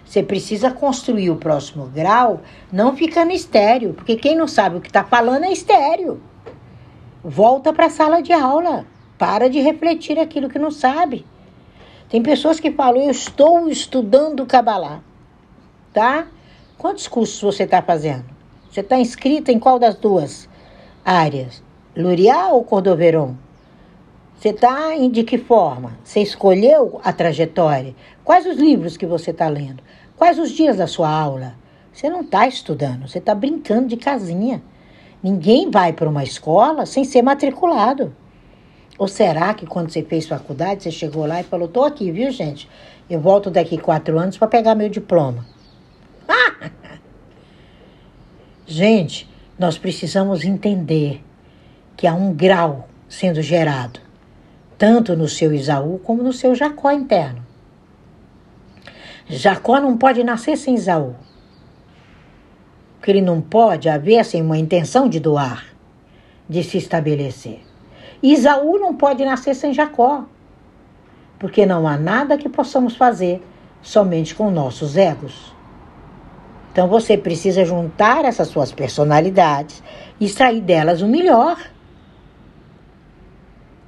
Você 0.04 0.22
precisa 0.22 0.70
construir 0.70 1.30
o 1.30 1.36
próximo 1.36 1.86
grau, 1.86 2.40
não 2.72 2.96
ficando 2.96 3.30
estéreo, 3.30 3.92
porque 3.92 4.16
quem 4.16 4.34
não 4.34 4.48
sabe 4.48 4.78
o 4.78 4.80
que 4.80 4.88
está 4.88 5.04
falando 5.04 5.44
é 5.44 5.52
estéreo. 5.52 6.22
Volta 7.22 7.74
para 7.74 7.86
a 7.86 7.90
sala 7.90 8.22
de 8.22 8.32
aula. 8.32 8.86
Para 9.18 9.50
de 9.50 9.60
refletir 9.60 10.18
aquilo 10.18 10.48
que 10.48 10.58
não 10.58 10.70
sabe. 10.70 11.26
Tem 12.08 12.22
pessoas 12.22 12.58
que 12.58 12.70
falam, 12.70 13.02
eu 13.02 13.10
estou 13.10 13.68
estudando 13.68 14.46
Kabbalah 14.46 15.02
tá? 15.98 16.28
Quantos 16.78 17.08
cursos 17.08 17.42
você 17.42 17.64
está 17.64 17.82
fazendo? 17.82 18.24
Você 18.70 18.82
está 18.82 19.00
inscrita 19.00 19.50
em 19.50 19.58
qual 19.58 19.80
das 19.80 19.96
duas 19.96 20.48
áreas? 21.04 21.60
Luriá 21.96 22.50
ou 22.50 22.62
Cordoveron? 22.62 23.34
Você 24.38 24.50
está 24.50 24.94
de 25.10 25.24
que 25.24 25.36
forma? 25.36 25.98
Você 26.04 26.20
escolheu 26.20 27.00
a 27.02 27.12
trajetória? 27.12 27.96
Quais 28.22 28.46
os 28.46 28.56
livros 28.56 28.96
que 28.96 29.06
você 29.06 29.32
está 29.32 29.48
lendo? 29.48 29.82
Quais 30.16 30.38
os 30.38 30.52
dias 30.52 30.76
da 30.76 30.86
sua 30.86 31.10
aula? 31.10 31.56
Você 31.92 32.08
não 32.08 32.20
está 32.20 32.46
estudando, 32.46 33.08
você 33.08 33.18
está 33.18 33.34
brincando 33.34 33.88
de 33.88 33.96
casinha. 33.96 34.62
Ninguém 35.20 35.68
vai 35.68 35.92
para 35.92 36.08
uma 36.08 36.22
escola 36.22 36.86
sem 36.86 37.02
ser 37.02 37.22
matriculado. 37.22 38.14
Ou 38.96 39.08
será 39.08 39.52
que 39.52 39.66
quando 39.66 39.90
você 39.90 40.04
fez 40.04 40.28
faculdade, 40.28 40.84
você 40.84 40.92
chegou 40.92 41.26
lá 41.26 41.40
e 41.40 41.44
falou: 41.44 41.66
estou 41.66 41.84
aqui, 41.84 42.12
viu, 42.12 42.30
gente? 42.30 42.70
Eu 43.10 43.18
volto 43.18 43.50
daqui 43.50 43.76
quatro 43.76 44.16
anos 44.16 44.38
para 44.38 44.46
pegar 44.46 44.76
meu 44.76 44.88
diploma. 44.88 45.57
Gente, 48.66 49.28
nós 49.58 49.78
precisamos 49.78 50.44
entender 50.44 51.24
que 51.96 52.06
há 52.06 52.14
um 52.14 52.32
grau 52.32 52.88
sendo 53.08 53.42
gerado, 53.42 54.00
tanto 54.76 55.16
no 55.16 55.26
seu 55.28 55.52
Isaú 55.52 55.98
como 55.98 56.22
no 56.22 56.32
seu 56.32 56.54
Jacó 56.54 56.92
interno. 56.92 57.46
Jacó 59.28 59.80
não 59.80 59.96
pode 59.96 60.22
nascer 60.24 60.56
sem 60.56 60.74
Isaú. 60.74 61.14
Porque 62.98 63.10
ele 63.10 63.20
não 63.20 63.40
pode 63.40 63.88
haver 63.88 64.24
sem 64.24 64.40
uma 64.42 64.56
intenção 64.56 65.08
de 65.08 65.20
doar, 65.20 65.66
de 66.48 66.62
se 66.62 66.78
estabelecer. 66.78 67.60
Isaú 68.22 68.78
não 68.78 68.94
pode 68.94 69.24
nascer 69.24 69.54
sem 69.54 69.72
Jacó. 69.74 70.24
Porque 71.38 71.66
não 71.66 71.86
há 71.86 71.96
nada 71.96 72.38
que 72.38 72.48
possamos 72.48 72.96
fazer 72.96 73.42
somente 73.82 74.34
com 74.34 74.50
nossos 74.50 74.96
egos. 74.96 75.57
Então 76.72 76.86
você 76.88 77.16
precisa 77.16 77.64
juntar 77.64 78.24
essas 78.24 78.48
suas 78.48 78.72
personalidades 78.72 79.82
e 80.20 80.26
extrair 80.26 80.60
delas 80.60 81.02
o 81.02 81.08
melhor. 81.08 81.58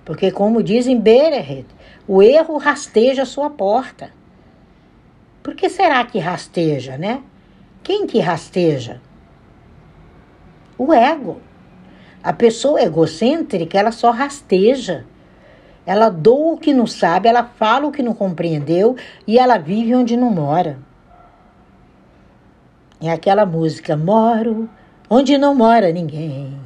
Porque, 0.05 0.31
como 0.31 0.63
dizem 0.63 0.99
Bereret, 0.99 1.67
o 2.09 2.23
erro 2.23 2.57
rasteja 2.57 3.23
a 3.23 3.27
sua 3.27 3.51
porta. 3.51 4.11
Por 5.43 5.55
que 5.55 5.69
será 5.69 6.05
que 6.05 6.19
rasteja, 6.19 6.99
né? 6.99 7.23
Quem 7.83 8.07
que 8.07 8.19
rasteja? 8.19 9.01
O 10.77 10.93
ego. 10.93 11.41
A 12.23 12.33
pessoa 12.33 12.83
egocêntrica, 12.83 13.79
ela 13.79 13.93
só 13.93 14.11
rasteja. 14.11 15.07
Ela 15.87 16.11
doa 16.11 16.55
o 16.55 16.59
que 16.59 16.75
não 16.75 16.87
sabe, 16.87 17.29
ela 17.29 17.45
fala 17.45 17.87
o 17.87 17.93
que 17.93 18.03
não 18.03 18.15
compreendeu 18.15 18.97
e 19.27 19.39
ela 19.39 19.57
vive 19.57 19.95
onde 19.95 20.17
não 20.17 20.31
mora. 20.31 20.79
É 23.03 23.11
aquela 23.11 23.47
música 23.47 23.97
Moro 23.97 24.69
onde 25.09 25.37
não 25.37 25.55
mora 25.55 25.91
ninguém, 25.91 26.57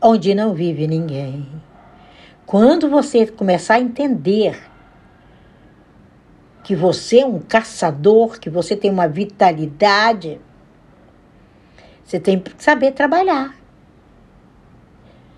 onde 0.00 0.34
não 0.34 0.54
vive 0.54 0.86
ninguém. 0.86 1.46
Quando 2.46 2.88
você 2.88 3.26
começar 3.26 3.74
a 3.74 3.80
entender 3.80 4.58
que 6.64 6.74
você 6.74 7.20
é 7.20 7.26
um 7.26 7.38
caçador, 7.38 8.38
que 8.40 8.48
você 8.48 8.74
tem 8.74 8.90
uma 8.90 9.06
vitalidade, 9.06 10.40
você 12.02 12.18
tem 12.18 12.38
que 12.38 12.62
saber 12.62 12.92
trabalhar. 12.92 13.54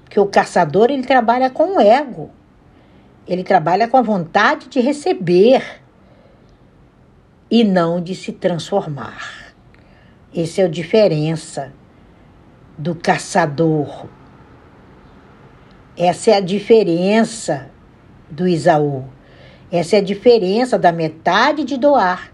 Porque 0.04 0.20
o 0.20 0.26
caçador 0.26 0.90
ele 0.90 1.04
trabalha 1.04 1.50
com 1.50 1.76
o 1.76 1.80
ego. 1.80 2.30
Ele 3.26 3.42
trabalha 3.42 3.88
com 3.88 3.96
a 3.96 4.02
vontade 4.02 4.68
de 4.68 4.80
receber 4.80 5.80
e 7.50 7.64
não 7.64 8.00
de 8.00 8.14
se 8.14 8.32
transformar. 8.32 9.49
Essa 10.34 10.62
é 10.62 10.64
a 10.64 10.68
diferença 10.68 11.72
do 12.78 12.94
caçador. 12.94 14.06
Essa 15.96 16.30
é 16.30 16.34
a 16.34 16.40
diferença 16.40 17.68
do 18.30 18.46
Isaú. 18.46 19.04
Essa 19.72 19.96
é 19.96 19.98
a 19.98 20.02
diferença 20.02 20.78
da 20.78 20.92
metade 20.92 21.64
de 21.64 21.76
doar 21.76 22.32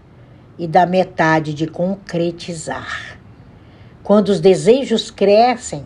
e 0.57 0.67
da 0.67 0.85
metade 0.85 1.53
de 1.53 1.67
concretizar. 1.67 3.17
Quando 4.03 4.29
os 4.29 4.39
desejos 4.39 5.11
crescem, 5.11 5.83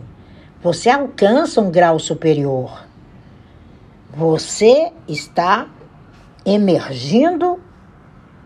você 0.62 0.88
alcança 0.90 1.60
um 1.60 1.70
grau 1.70 1.98
superior. 1.98 2.86
Você 4.14 4.92
está 5.08 5.66
emergindo 6.44 7.58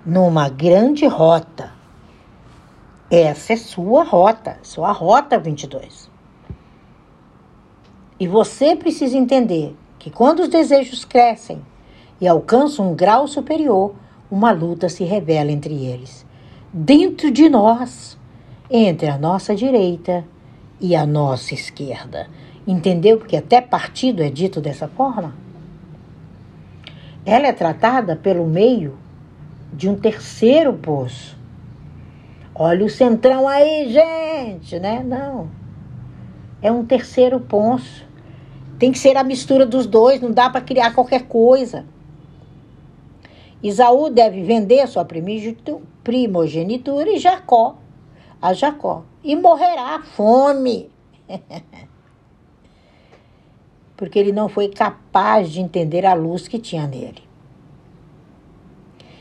numa 0.04 0.48
grande 0.48 1.06
rota. 1.06 1.75
Essa 3.08 3.52
é 3.52 3.56
sua 3.56 4.02
rota, 4.02 4.58
sua 4.62 4.90
rota 4.90 5.38
22. 5.38 6.10
E 8.18 8.26
você 8.26 8.74
precisa 8.74 9.16
entender 9.16 9.76
que 9.96 10.10
quando 10.10 10.40
os 10.40 10.48
desejos 10.48 11.04
crescem 11.04 11.60
e 12.20 12.26
alcançam 12.26 12.90
um 12.90 12.96
grau 12.96 13.28
superior, 13.28 13.94
uma 14.28 14.50
luta 14.50 14.88
se 14.88 15.04
revela 15.04 15.52
entre 15.52 15.84
eles. 15.84 16.26
Dentro 16.72 17.30
de 17.30 17.48
nós, 17.48 18.18
entre 18.68 19.08
a 19.08 19.16
nossa 19.16 19.54
direita 19.54 20.24
e 20.80 20.96
a 20.96 21.06
nossa 21.06 21.54
esquerda. 21.54 22.28
Entendeu? 22.66 23.18
Porque 23.18 23.36
até 23.36 23.60
partido 23.60 24.20
é 24.20 24.28
dito 24.28 24.60
dessa 24.60 24.88
forma. 24.88 25.32
Ela 27.24 27.46
é 27.46 27.52
tratada 27.52 28.16
pelo 28.16 28.46
meio 28.46 28.98
de 29.72 29.88
um 29.88 29.94
terceiro 29.94 30.72
poço. 30.72 31.35
Olha 32.58 32.86
o 32.86 32.88
centrão 32.88 33.46
aí, 33.46 33.92
gente, 33.92 34.80
né? 34.80 35.02
Não. 35.04 35.50
É 36.62 36.72
um 36.72 36.86
terceiro 36.86 37.38
poço. 37.38 38.06
Tem 38.78 38.90
que 38.90 38.98
ser 38.98 39.14
a 39.18 39.22
mistura 39.22 39.66
dos 39.66 39.86
dois, 39.86 40.22
não 40.22 40.32
dá 40.32 40.48
para 40.48 40.62
criar 40.62 40.94
qualquer 40.94 41.24
coisa. 41.24 41.84
Isaú 43.62 44.08
deve 44.08 44.42
vender 44.42 44.86
sua 44.86 45.06
primogenitura 46.02 47.10
e 47.10 47.18
Jacó, 47.18 47.76
a 48.40 48.54
Jacó, 48.54 49.04
e 49.22 49.36
morrerá 49.36 50.02
fome. 50.02 50.90
Porque 53.98 54.18
ele 54.18 54.32
não 54.32 54.48
foi 54.48 54.68
capaz 54.68 55.50
de 55.50 55.60
entender 55.60 56.06
a 56.06 56.14
luz 56.14 56.48
que 56.48 56.58
tinha 56.58 56.86
nele. 56.86 57.22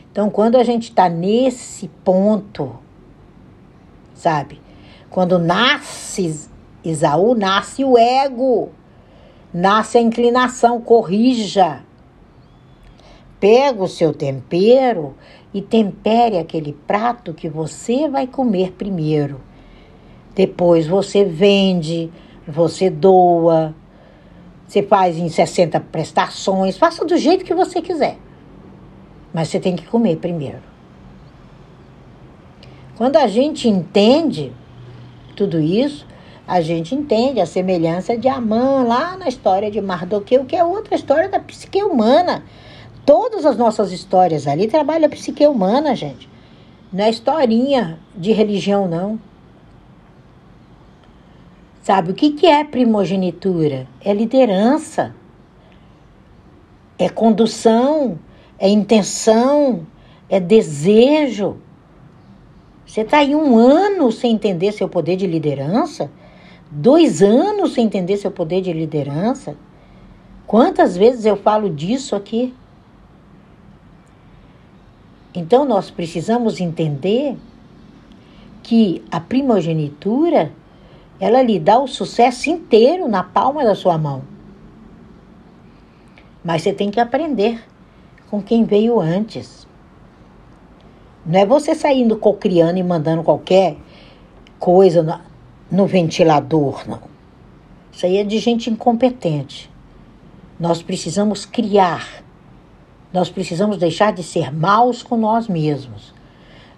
Então, 0.10 0.30
quando 0.30 0.56
a 0.56 0.64
gente 0.64 0.84
está 0.84 1.10
nesse 1.10 1.90
ponto, 2.04 2.85
sabe? 4.16 4.60
Quando 5.10 5.38
nasce 5.38 6.50
Isaú, 6.84 7.36
nasce 7.36 7.84
o 7.84 7.98
ego, 7.98 8.70
nasce 9.54 9.98
a 9.98 10.02
inclinação, 10.02 10.82
corrija. 10.82 11.84
Pega 13.40 13.84
o 13.84 13.88
seu 13.88 14.14
tempero 14.14 15.16
e 15.54 15.62
tempere 15.62 16.38
aquele 16.38 16.74
prato 16.74 17.34
que 17.34 17.48
você 17.48 18.10
vai 18.10 18.26
comer 18.26 18.72
primeiro. 18.72 19.42
Depois 20.34 20.88
você 20.88 21.24
vende, 21.24 22.12
você 22.48 22.90
doa, 22.90 23.76
você 24.68 24.82
faz 24.84 25.18
em 25.18 25.30
60 25.30 25.80
prestações, 25.80 26.78
faça 26.78 27.06
do 27.06 27.18
jeito 27.18 27.46
que 27.46 27.54
você 27.54 27.82
quiser. 27.82 28.18
Mas 29.34 29.50
você 29.50 29.60
tem 29.60 29.76
que 29.76 29.86
comer 29.86 30.18
primeiro. 30.18 30.75
Quando 32.98 33.18
a 33.18 33.28
gente 33.28 33.68
entende 33.68 34.54
tudo 35.36 35.60
isso, 35.60 36.06
a 36.48 36.62
gente 36.62 36.94
entende 36.94 37.42
a 37.42 37.46
semelhança 37.46 38.18
de 38.18 38.28
Amã 38.28 38.84
lá 38.84 39.18
na 39.18 39.28
história 39.28 39.70
de 39.70 39.82
Mardoqueu, 39.82 40.46
que 40.46 40.56
é 40.56 40.64
outra 40.64 40.96
história 40.96 41.28
da 41.28 41.40
psique 41.40 41.84
humana. 41.84 42.44
Todas 43.06 43.46
as 43.46 43.58
nossas 43.58 43.92
histórias 43.92 44.48
ali 44.48 44.68
trabalham 44.68 45.08
a 45.08 45.10
psique 45.10 45.46
humana, 45.46 45.96
gente. 45.96 46.30
Não 46.94 47.04
é 47.04 47.10
historinha 47.10 48.00
de 48.16 48.32
religião, 48.32 48.88
não. 48.88 49.20
Sabe, 51.82 52.12
o 52.12 52.16
que, 52.16 52.32
que 52.32 52.48
é 52.48 52.64
primogenitura? 52.64 53.88
É 54.02 54.14
liderança, 54.14 55.16
é 56.98 57.10
condução, 57.10 58.18
é 58.58 58.70
intenção, 58.70 59.86
é 60.30 60.40
desejo. 60.40 61.58
Você 62.96 63.02
está 63.02 63.18
aí 63.18 63.36
um 63.36 63.58
ano 63.58 64.10
sem 64.10 64.32
entender 64.32 64.72
seu 64.72 64.88
poder 64.88 65.18
de 65.18 65.28
liderança? 65.28 66.10
Dois 66.72 67.22
anos 67.22 67.74
sem 67.74 67.88
entender 67.88 68.16
seu 68.16 68.32
poder 68.32 68.62
de 68.62 68.72
liderança? 68.72 69.58
Quantas 70.48 70.96
vezes 70.96 71.26
eu 71.26 71.36
falo 71.36 71.70
disso 71.70 72.16
aqui? 72.16 72.56
Então 75.34 75.66
nós 75.66 75.92
precisamos 75.92 76.62
entender 76.62 77.36
que 78.64 79.04
a 79.12 79.20
primogenitura 79.20 80.54
ela 81.20 81.42
lhe 81.42 81.60
dá 81.60 81.78
o 81.78 81.90
sucesso 81.90 82.50
inteiro 82.50 83.10
na 83.10 83.24
palma 83.24 83.66
da 83.66 83.76
sua 83.76 83.98
mão. 83.98 84.22
Mas 86.42 86.62
você 86.62 86.72
tem 86.72 86.90
que 86.90 87.02
aprender 87.02 87.62
com 88.30 88.42
quem 88.42 88.64
veio 88.64 89.02
antes. 89.02 89.65
Não 91.26 91.40
é 91.40 91.46
você 91.46 91.74
saindo 91.74 92.18
cocriando 92.18 92.78
e 92.78 92.84
mandando 92.84 93.24
qualquer 93.24 93.78
coisa 94.60 95.22
no, 95.72 95.88
ventilador, 95.88 96.88
não. 96.88 97.02
Isso 97.92 98.06
aí 98.06 98.18
é 98.18 98.24
de 98.24 98.38
gente 98.38 98.70
incompetente. 98.70 99.72
Nós 100.60 100.84
precisamos 100.84 101.46
criar. 101.46 102.24
Nós 103.12 103.30
precisamos 103.30 103.78
deixar 103.78 104.14
de 104.14 104.22
ser 104.22 104.54
maus 104.54 105.02
com 105.02 105.18
nós 105.18 105.48
mesmos. 105.48 106.14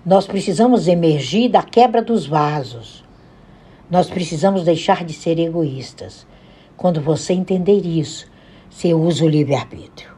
Nós 0.06 0.26
precisamos 0.26 0.88
emergir 0.88 1.50
da 1.50 1.62
quebra 1.62 2.02
dos 2.02 2.26
vasos. 2.26 3.04
Nós 3.90 4.10
precisamos 4.10 4.64
deixar 4.64 5.04
de 5.04 5.14
ser 5.14 5.40
egoístas. 5.40 6.26
Quando 6.78 7.02
você 7.02 7.34
entender 7.34 7.86
isso, 7.86 8.28
você 8.70 8.94
usa 8.94 9.26
o 9.26 9.30
livre-arbítrio. 9.30 10.12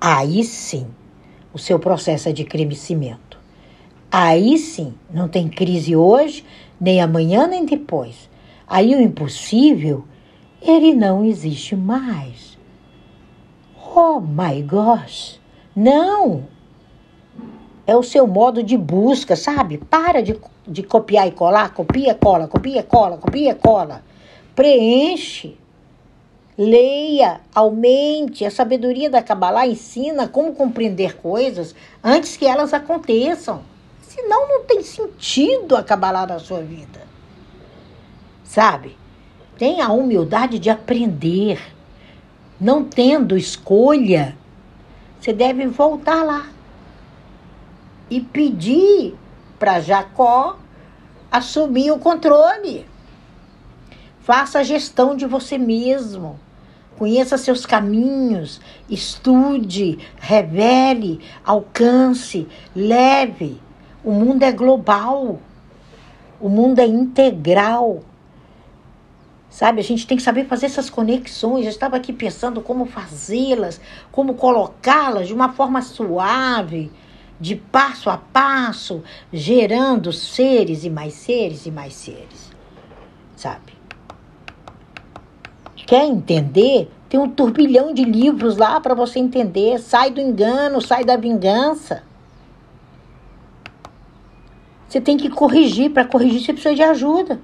Aí 0.00 0.42
sim, 0.44 0.86
o 1.54 1.58
seu 1.58 1.78
processo 1.78 2.28
é 2.28 2.32
de 2.32 2.44
crescimento. 2.44 3.38
Aí 4.10 4.58
sim, 4.58 4.94
não 5.10 5.28
tem 5.28 5.48
crise 5.48 5.94
hoje, 5.94 6.44
nem 6.80 7.00
amanhã, 7.00 7.46
nem 7.46 7.64
depois. 7.64 8.28
Aí 8.66 8.94
o 8.94 9.00
impossível, 9.00 10.04
ele 10.60 10.92
não 10.92 11.24
existe 11.24 11.76
mais. 11.76 12.58
Oh 13.94 14.20
my 14.20 14.60
gosh! 14.62 15.40
Não! 15.74 16.48
É 17.86 17.94
o 17.94 18.02
seu 18.02 18.26
modo 18.26 18.62
de 18.62 18.76
busca, 18.76 19.36
sabe? 19.36 19.78
Para 19.78 20.22
de, 20.22 20.36
de 20.66 20.82
copiar 20.82 21.28
e 21.28 21.32
colar, 21.32 21.72
copia, 21.72 22.14
cola, 22.14 22.48
copia, 22.48 22.82
cola, 22.82 23.18
copia, 23.18 23.54
cola. 23.54 24.02
Preenche 24.56 25.56
Leia, 26.56 27.40
aumente. 27.54 28.44
A 28.44 28.50
sabedoria 28.50 29.10
da 29.10 29.22
Kabbalah 29.22 29.66
ensina 29.66 30.28
como 30.28 30.54
compreender 30.54 31.16
coisas 31.16 31.74
antes 32.02 32.36
que 32.36 32.46
elas 32.46 32.72
aconteçam. 32.72 33.62
Senão 34.02 34.48
não 34.48 34.64
tem 34.64 34.82
sentido 34.82 35.76
a 35.76 35.82
Kabbalah 35.82 36.26
na 36.26 36.38
sua 36.38 36.60
vida. 36.62 37.02
Sabe? 38.44 38.96
Tenha 39.58 39.86
a 39.86 39.92
humildade 39.92 40.58
de 40.58 40.70
aprender. 40.70 41.60
Não 42.60 42.84
tendo 42.84 43.36
escolha, 43.36 44.36
você 45.20 45.32
deve 45.32 45.66
voltar 45.66 46.22
lá 46.22 46.48
e 48.08 48.20
pedir 48.20 49.16
para 49.58 49.80
Jacó 49.80 50.56
assumir 51.32 51.90
o 51.90 51.98
controle. 51.98 52.86
Faça 54.20 54.60
a 54.60 54.62
gestão 54.62 55.16
de 55.16 55.26
você 55.26 55.58
mesmo. 55.58 56.38
Conheça 56.98 57.36
seus 57.36 57.66
caminhos, 57.66 58.60
estude, 58.88 59.98
revele, 60.16 61.20
alcance, 61.44 62.46
leve. 62.74 63.60
O 64.04 64.12
mundo 64.12 64.44
é 64.44 64.52
global. 64.52 65.40
O 66.40 66.48
mundo 66.48 66.78
é 66.78 66.86
integral. 66.86 68.02
Sabe, 69.50 69.80
a 69.80 69.84
gente 69.84 70.06
tem 70.06 70.16
que 70.16 70.22
saber 70.22 70.46
fazer 70.46 70.66
essas 70.66 70.90
conexões. 70.90 71.64
Eu 71.64 71.70
estava 71.70 71.96
aqui 71.96 72.12
pensando 72.12 72.60
como 72.60 72.86
fazê-las, 72.86 73.80
como 74.10 74.34
colocá-las 74.34 75.28
de 75.28 75.34
uma 75.34 75.52
forma 75.52 75.80
suave, 75.80 76.90
de 77.40 77.54
passo 77.54 78.10
a 78.10 78.16
passo, 78.16 79.02
gerando 79.32 80.12
seres 80.12 80.84
e 80.84 80.90
mais 80.90 81.14
seres 81.14 81.66
e 81.66 81.70
mais 81.70 81.94
seres. 81.94 82.52
Sabe? 83.36 83.73
Quer 85.86 86.06
entender? 86.06 86.90
Tem 87.08 87.20
um 87.20 87.28
turbilhão 87.28 87.92
de 87.92 88.04
livros 88.04 88.56
lá 88.56 88.80
para 88.80 88.94
você 88.94 89.18
entender. 89.18 89.78
Sai 89.78 90.10
do 90.10 90.20
engano, 90.20 90.80
sai 90.80 91.04
da 91.04 91.16
vingança. 91.16 92.02
Você 94.88 95.00
tem 95.00 95.16
que 95.16 95.28
corrigir. 95.28 95.90
Para 95.90 96.04
corrigir, 96.04 96.40
você 96.40 96.52
precisa 96.52 96.74
de 96.74 96.82
ajuda. 96.82 97.40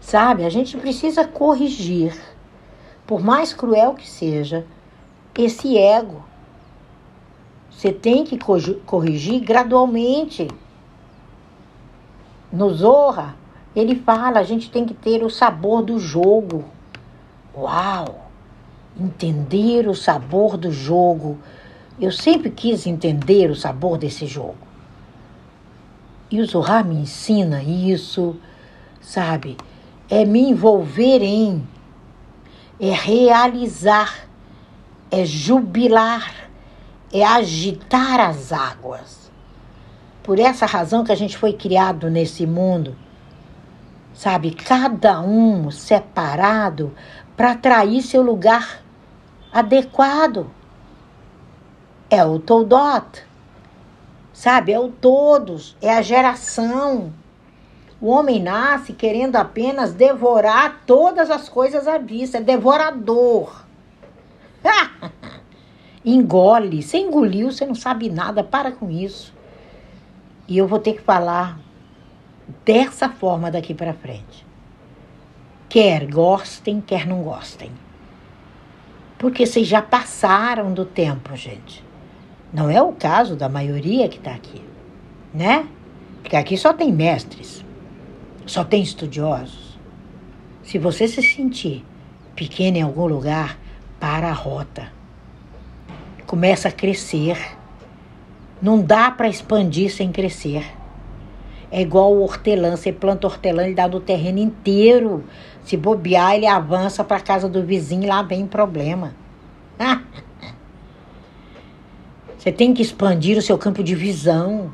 Sabe? 0.00 0.44
A 0.44 0.50
gente 0.50 0.76
precisa 0.76 1.26
corrigir, 1.26 2.14
por 3.06 3.22
mais 3.22 3.54
cruel 3.54 3.94
que 3.94 4.08
seja, 4.08 4.66
esse 5.36 5.78
ego. 5.78 6.22
Você 7.70 7.92
tem 7.92 8.22
que 8.22 8.38
corrigir 8.86 9.40
gradualmente. 9.40 10.46
No 12.52 12.70
Zorra, 12.70 13.34
ele 13.74 13.96
fala, 13.96 14.38
a 14.38 14.44
gente 14.44 14.70
tem 14.70 14.84
que 14.84 14.94
ter 14.94 15.22
o 15.24 15.30
sabor 15.30 15.82
do 15.82 15.98
jogo. 15.98 16.64
Uau! 17.56 18.28
Entender 18.98 19.88
o 19.88 19.94
sabor 19.94 20.56
do 20.56 20.70
jogo. 20.70 21.38
Eu 22.00 22.12
sempre 22.12 22.50
quis 22.50 22.86
entender 22.86 23.50
o 23.50 23.56
sabor 23.56 23.98
desse 23.98 24.26
jogo. 24.26 24.56
E 26.30 26.40
o 26.40 26.46
Zohar 26.46 26.84
me 26.84 26.96
ensina 26.96 27.62
isso, 27.62 28.36
sabe? 29.00 29.56
É 30.08 30.24
me 30.24 30.50
envolver 30.50 31.22
em, 31.22 31.66
é 32.80 32.90
realizar, 32.90 34.28
é 35.10 35.24
jubilar, 35.24 36.48
é 37.12 37.24
agitar 37.24 38.20
as 38.20 38.52
águas. 38.52 39.30
Por 40.22 40.38
essa 40.38 40.66
razão 40.66 41.04
que 41.04 41.12
a 41.12 41.16
gente 41.16 41.36
foi 41.36 41.52
criado 41.52 42.08
nesse 42.10 42.46
mundo, 42.46 42.96
sabe? 44.14 44.52
Cada 44.52 45.20
um 45.20 45.70
separado 45.70 46.94
para 47.36 47.50
atrair 47.50 48.00
seu 48.00 48.22
lugar 48.22 48.82
adequado. 49.52 50.50
É 52.08 52.24
o 52.24 52.38
Toldot, 52.38 53.24
sabe? 54.32 54.72
É 54.72 54.78
o 54.78 54.88
todos, 54.88 55.76
é 55.82 55.92
a 55.92 56.00
geração. 56.00 57.12
O 58.00 58.08
homem 58.08 58.40
nasce 58.40 58.92
querendo 58.92 59.36
apenas 59.36 59.92
devorar 59.92 60.82
todas 60.86 61.30
as 61.30 61.48
coisas 61.48 61.88
à 61.88 61.98
vista, 61.98 62.38
é 62.38 62.40
devorador. 62.40 63.64
Engole, 66.04 66.82
você 66.82 66.98
engoliu, 66.98 67.50
você 67.50 67.64
não 67.64 67.74
sabe 67.74 68.10
nada, 68.10 68.44
para 68.44 68.70
com 68.70 68.90
isso. 68.90 69.32
E 70.46 70.58
eu 70.58 70.68
vou 70.68 70.78
ter 70.78 70.92
que 70.92 71.00
falar 71.00 71.58
dessa 72.64 73.08
forma 73.08 73.50
daqui 73.50 73.74
para 73.74 73.94
frente. 73.94 74.46
Quer 75.68 76.06
gostem, 76.06 76.80
quer 76.80 77.06
não 77.06 77.22
gostem. 77.22 77.70
Porque 79.18 79.46
vocês 79.46 79.66
já 79.66 79.80
passaram 79.80 80.72
do 80.72 80.84
tempo, 80.84 81.34
gente. 81.36 81.82
Não 82.52 82.70
é 82.70 82.80
o 82.80 82.92
caso 82.92 83.34
da 83.34 83.48
maioria 83.48 84.08
que 84.08 84.18
está 84.18 84.32
aqui, 84.32 84.62
né? 85.32 85.66
Porque 86.22 86.36
aqui 86.36 86.56
só 86.56 86.72
tem 86.72 86.92
mestres, 86.92 87.64
só 88.46 88.64
tem 88.64 88.82
estudiosos. 88.82 89.78
Se 90.62 90.78
você 90.78 91.08
se 91.08 91.22
sentir 91.22 91.84
pequeno 92.34 92.76
em 92.76 92.82
algum 92.82 93.06
lugar, 93.06 93.58
para 93.98 94.28
a 94.28 94.32
rota. 94.32 94.92
Começa 96.26 96.68
a 96.68 96.72
crescer. 96.72 97.38
Não 98.60 98.80
dá 98.80 99.10
para 99.10 99.28
expandir 99.28 99.90
sem 99.90 100.12
crescer. 100.12 100.64
É 101.70 101.80
igual 101.82 102.12
o 102.12 102.22
hortelã. 102.22 102.76
Você 102.76 102.92
planta 102.92 103.26
hortelã, 103.26 103.64
ele 103.64 103.74
dá 103.74 103.88
no 103.88 104.00
terreno 104.00 104.38
inteiro. 104.38 105.24
Se 105.64 105.76
bobear, 105.76 106.34
ele 106.34 106.46
avança 106.46 107.02
para 107.02 107.20
casa 107.20 107.48
do 107.48 107.62
vizinho 107.62 108.08
lá 108.08 108.22
vem 108.22 108.46
problema. 108.46 109.14
Você 112.38 112.52
tem 112.52 112.74
que 112.74 112.82
expandir 112.82 113.38
o 113.38 113.42
seu 113.42 113.56
campo 113.56 113.82
de 113.82 113.94
visão. 113.94 114.70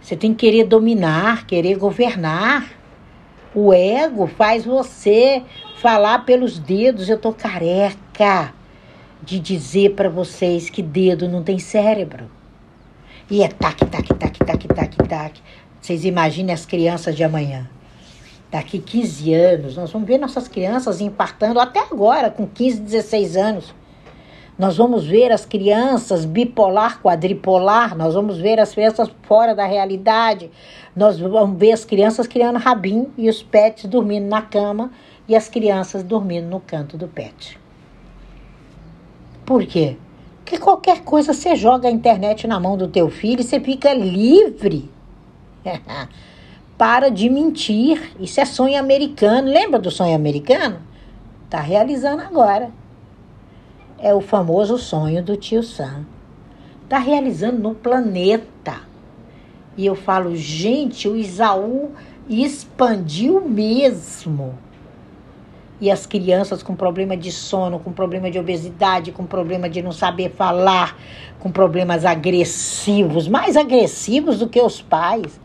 Você 0.00 0.14
tem 0.14 0.32
que 0.32 0.46
querer 0.46 0.64
dominar, 0.64 1.44
querer 1.44 1.76
governar. 1.76 2.70
O 3.52 3.74
ego 3.74 4.28
faz 4.28 4.64
você 4.64 5.42
falar 5.80 6.20
pelos 6.20 6.60
dedos. 6.60 7.08
Eu 7.08 7.18
tô 7.18 7.32
careca 7.32 8.54
de 9.20 9.40
dizer 9.40 9.94
para 9.94 10.08
vocês 10.08 10.70
que 10.70 10.80
dedo 10.80 11.28
não 11.28 11.42
tem 11.42 11.58
cérebro. 11.58 12.30
E 13.28 13.42
é 13.42 13.48
tac, 13.48 13.84
tac, 13.86 14.08
tac, 14.14 14.38
tac, 14.38 14.68
tac, 14.68 14.96
tac. 15.08 15.40
Vocês 15.80 16.04
imaginem 16.04 16.54
as 16.54 16.66
crianças 16.66 17.16
de 17.16 17.24
amanhã. 17.24 17.68
Daqui 18.50 18.78
15 18.78 19.32
anos, 19.32 19.76
nós 19.76 19.90
vamos 19.92 20.08
ver 20.08 20.18
nossas 20.18 20.48
crianças 20.48 21.00
infartando 21.00 21.60
até 21.60 21.80
agora, 21.80 22.30
com 22.30 22.46
15, 22.46 22.80
16 22.80 23.36
anos. 23.36 23.74
Nós 24.58 24.76
vamos 24.76 25.06
ver 25.06 25.32
as 25.32 25.46
crianças 25.46 26.26
bipolar, 26.26 27.00
quadripolar, 27.00 27.96
nós 27.96 28.12
vamos 28.12 28.36
ver 28.38 28.60
as 28.60 28.74
crianças 28.74 29.08
fora 29.22 29.54
da 29.54 29.64
realidade, 29.64 30.50
nós 30.94 31.18
vamos 31.18 31.58
ver 31.58 31.72
as 31.72 31.82
crianças 31.84 32.26
criando 32.26 32.58
rabinho 32.58 33.10
e 33.16 33.30
os 33.30 33.42
pets 33.42 33.86
dormindo 33.86 34.26
na 34.26 34.42
cama 34.42 34.90
e 35.26 35.34
as 35.34 35.48
crianças 35.48 36.02
dormindo 36.02 36.46
no 36.46 36.60
canto 36.60 36.98
do 36.98 37.08
pet. 37.08 37.58
Por 39.46 39.64
quê? 39.64 39.96
Porque 40.44 40.58
qualquer 40.58 41.04
coisa 41.04 41.32
você 41.32 41.56
joga 41.56 41.88
a 41.88 41.90
internet 41.90 42.46
na 42.46 42.60
mão 42.60 42.76
do 42.76 42.88
teu 42.88 43.08
filho 43.08 43.40
e 43.40 43.44
você 43.44 43.60
fica 43.60 43.94
livre. 43.94 44.90
Para 46.78 47.10
de 47.10 47.28
mentir. 47.28 48.12
Isso 48.18 48.40
é 48.40 48.44
sonho 48.44 48.78
americano. 48.78 49.48
Lembra 49.48 49.78
do 49.78 49.90
sonho 49.90 50.14
americano? 50.14 50.80
Tá 51.48 51.60
realizando 51.60 52.22
agora. 52.22 52.70
É 53.98 54.14
o 54.14 54.20
famoso 54.20 54.78
sonho 54.78 55.22
do 55.22 55.36
tio 55.36 55.62
Sam. 55.62 56.06
Tá 56.88 56.98
realizando 56.98 57.58
no 57.58 57.74
planeta. 57.74 58.80
E 59.76 59.84
eu 59.84 59.94
falo, 59.94 60.34
gente, 60.34 61.08
o 61.08 61.16
Isaú 61.16 61.90
expandiu 62.28 63.40
mesmo. 63.40 64.58
E 65.80 65.90
as 65.90 66.04
crianças 66.06 66.62
com 66.62 66.74
problema 66.74 67.16
de 67.16 67.32
sono, 67.32 67.78
com 67.78 67.92
problema 67.92 68.30
de 68.30 68.38
obesidade, 68.38 69.12
com 69.12 69.24
problema 69.24 69.68
de 69.68 69.80
não 69.80 69.92
saber 69.92 70.30
falar, 70.30 70.96
com 71.38 71.50
problemas 71.50 72.04
agressivos, 72.04 73.26
mais 73.26 73.56
agressivos 73.56 74.38
do 74.38 74.48
que 74.48 74.60
os 74.60 74.82
pais. 74.82 75.40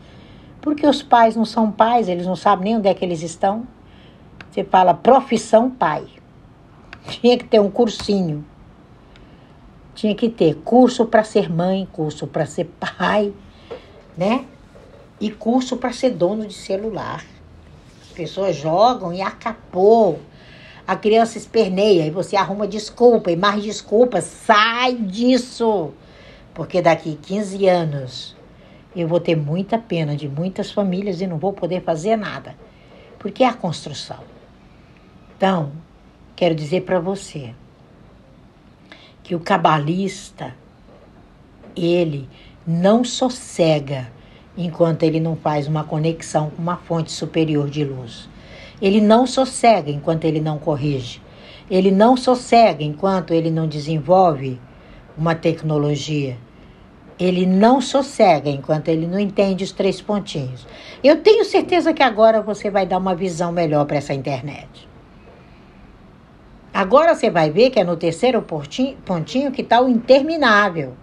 Porque 0.66 0.84
os 0.84 1.00
pais 1.00 1.36
não 1.36 1.44
são 1.44 1.70
pais, 1.70 2.08
eles 2.08 2.26
não 2.26 2.34
sabem 2.34 2.64
nem 2.64 2.76
onde 2.78 2.88
é 2.88 2.92
que 2.92 3.04
eles 3.04 3.22
estão. 3.22 3.68
Você 4.50 4.64
fala 4.64 4.92
profissão 4.92 5.70
pai. 5.70 6.04
Tinha 7.06 7.38
que 7.38 7.44
ter 7.44 7.60
um 7.60 7.70
cursinho. 7.70 8.44
Tinha 9.94 10.12
que 10.12 10.28
ter 10.28 10.56
curso 10.64 11.06
para 11.06 11.22
ser 11.22 11.48
mãe, 11.48 11.86
curso 11.92 12.26
para 12.26 12.44
ser 12.46 12.64
pai, 12.80 13.32
né? 14.18 14.44
E 15.20 15.30
curso 15.30 15.76
para 15.76 15.92
ser 15.92 16.10
dono 16.10 16.44
de 16.44 16.54
celular. 16.54 17.24
As 18.02 18.08
pessoas 18.08 18.56
jogam 18.56 19.12
e 19.12 19.22
acabou. 19.22 20.18
A 20.84 20.96
criança 20.96 21.38
esperneia 21.38 22.04
e 22.04 22.10
você 22.10 22.34
arruma 22.34 22.66
desculpa 22.66 23.30
e 23.30 23.36
mais 23.36 23.62
desculpa. 23.62 24.20
Sai 24.20 24.96
disso! 24.96 25.92
Porque 26.52 26.82
daqui 26.82 27.16
15 27.22 27.68
anos 27.68 28.35
eu 28.96 29.06
vou 29.06 29.20
ter 29.20 29.36
muita 29.36 29.78
pena 29.78 30.16
de 30.16 30.26
muitas 30.26 30.70
famílias 30.70 31.20
e 31.20 31.26
não 31.26 31.36
vou 31.36 31.52
poder 31.52 31.82
fazer 31.82 32.16
nada, 32.16 32.54
porque 33.18 33.44
é 33.44 33.46
a 33.46 33.52
construção. 33.52 34.20
Então, 35.36 35.72
quero 36.34 36.54
dizer 36.54 36.82
para 36.82 36.98
você 36.98 37.54
que 39.22 39.34
o 39.34 39.40
cabalista, 39.40 40.54
ele 41.76 42.26
não 42.66 43.04
sossega 43.04 44.10
enquanto 44.56 45.02
ele 45.02 45.20
não 45.20 45.36
faz 45.36 45.68
uma 45.68 45.84
conexão 45.84 46.48
com 46.48 46.62
uma 46.62 46.76
fonte 46.76 47.12
superior 47.12 47.68
de 47.68 47.84
luz. 47.84 48.28
Ele 48.80 49.00
não 49.00 49.26
sossega 49.26 49.90
enquanto 49.90 50.24
ele 50.24 50.40
não 50.40 50.58
corrige. 50.58 51.20
Ele 51.70 51.90
não 51.90 52.16
sossega 52.16 52.82
enquanto 52.82 53.34
ele 53.34 53.50
não 53.50 53.66
desenvolve 53.66 54.58
uma 55.18 55.34
tecnologia 55.34 56.38
ele 57.18 57.46
não 57.46 57.80
sossega 57.80 58.50
enquanto 58.50 58.88
ele 58.88 59.06
não 59.06 59.18
entende 59.18 59.64
os 59.64 59.72
três 59.72 60.00
pontinhos. 60.00 60.66
Eu 61.02 61.22
tenho 61.22 61.44
certeza 61.44 61.94
que 61.94 62.02
agora 62.02 62.42
você 62.42 62.70
vai 62.70 62.86
dar 62.86 62.98
uma 62.98 63.14
visão 63.14 63.50
melhor 63.50 63.86
para 63.86 63.96
essa 63.96 64.12
internet. 64.12 64.88
Agora 66.74 67.14
você 67.14 67.30
vai 67.30 67.50
ver 67.50 67.70
que 67.70 67.80
é 67.80 67.84
no 67.84 67.96
terceiro 67.96 68.42
pontinho, 68.42 69.50
que 69.50 69.62
está 69.62 69.80
o 69.80 69.88
interminável. 69.88 70.94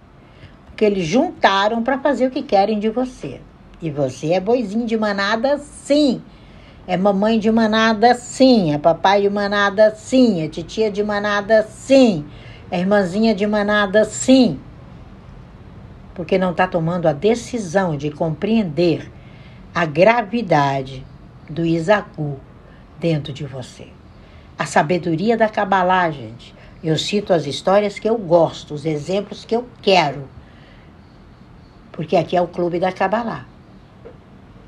Que 0.76 0.84
eles 0.84 1.04
juntaram 1.04 1.82
para 1.82 1.98
fazer 1.98 2.28
o 2.28 2.30
que 2.30 2.42
querem 2.42 2.78
de 2.78 2.90
você. 2.90 3.40
E 3.82 3.90
você 3.90 4.32
é 4.32 4.40
boizinho 4.40 4.86
de 4.86 4.96
manada, 4.96 5.58
sim. 5.58 6.22
É 6.86 6.96
mamãe 6.96 7.40
de 7.40 7.50
manada, 7.50 8.14
sim. 8.14 8.72
É 8.72 8.78
papai 8.78 9.22
de 9.22 9.30
manada, 9.30 9.92
sim. 9.96 10.42
É 10.42 10.48
titia 10.48 10.92
de 10.92 11.02
manada, 11.02 11.64
sim. 11.64 12.24
É 12.70 12.78
irmãzinha 12.78 13.34
de 13.34 13.46
manada, 13.46 14.04
sim 14.04 14.60
porque 16.14 16.38
não 16.38 16.52
está 16.52 16.66
tomando 16.66 17.06
a 17.06 17.12
decisão 17.12 17.96
de 17.96 18.10
compreender 18.10 19.10
a 19.74 19.84
gravidade 19.84 21.04
do 21.50 21.64
Isacu 21.64 22.38
dentro 22.98 23.32
de 23.32 23.44
você. 23.44 23.88
A 24.58 24.66
sabedoria 24.66 25.36
da 25.36 25.48
Kabbalah, 25.48 26.10
gente. 26.10 26.54
Eu 26.82 26.96
cito 26.98 27.32
as 27.32 27.46
histórias 27.46 27.98
que 27.98 28.08
eu 28.08 28.16
gosto, 28.16 28.74
os 28.74 28.84
exemplos 28.84 29.44
que 29.44 29.56
eu 29.56 29.66
quero. 29.82 30.28
Porque 31.90 32.16
aqui 32.16 32.36
é 32.36 32.42
o 32.42 32.46
clube 32.46 32.78
da 32.78 32.92
Kabbalah. 32.92 33.46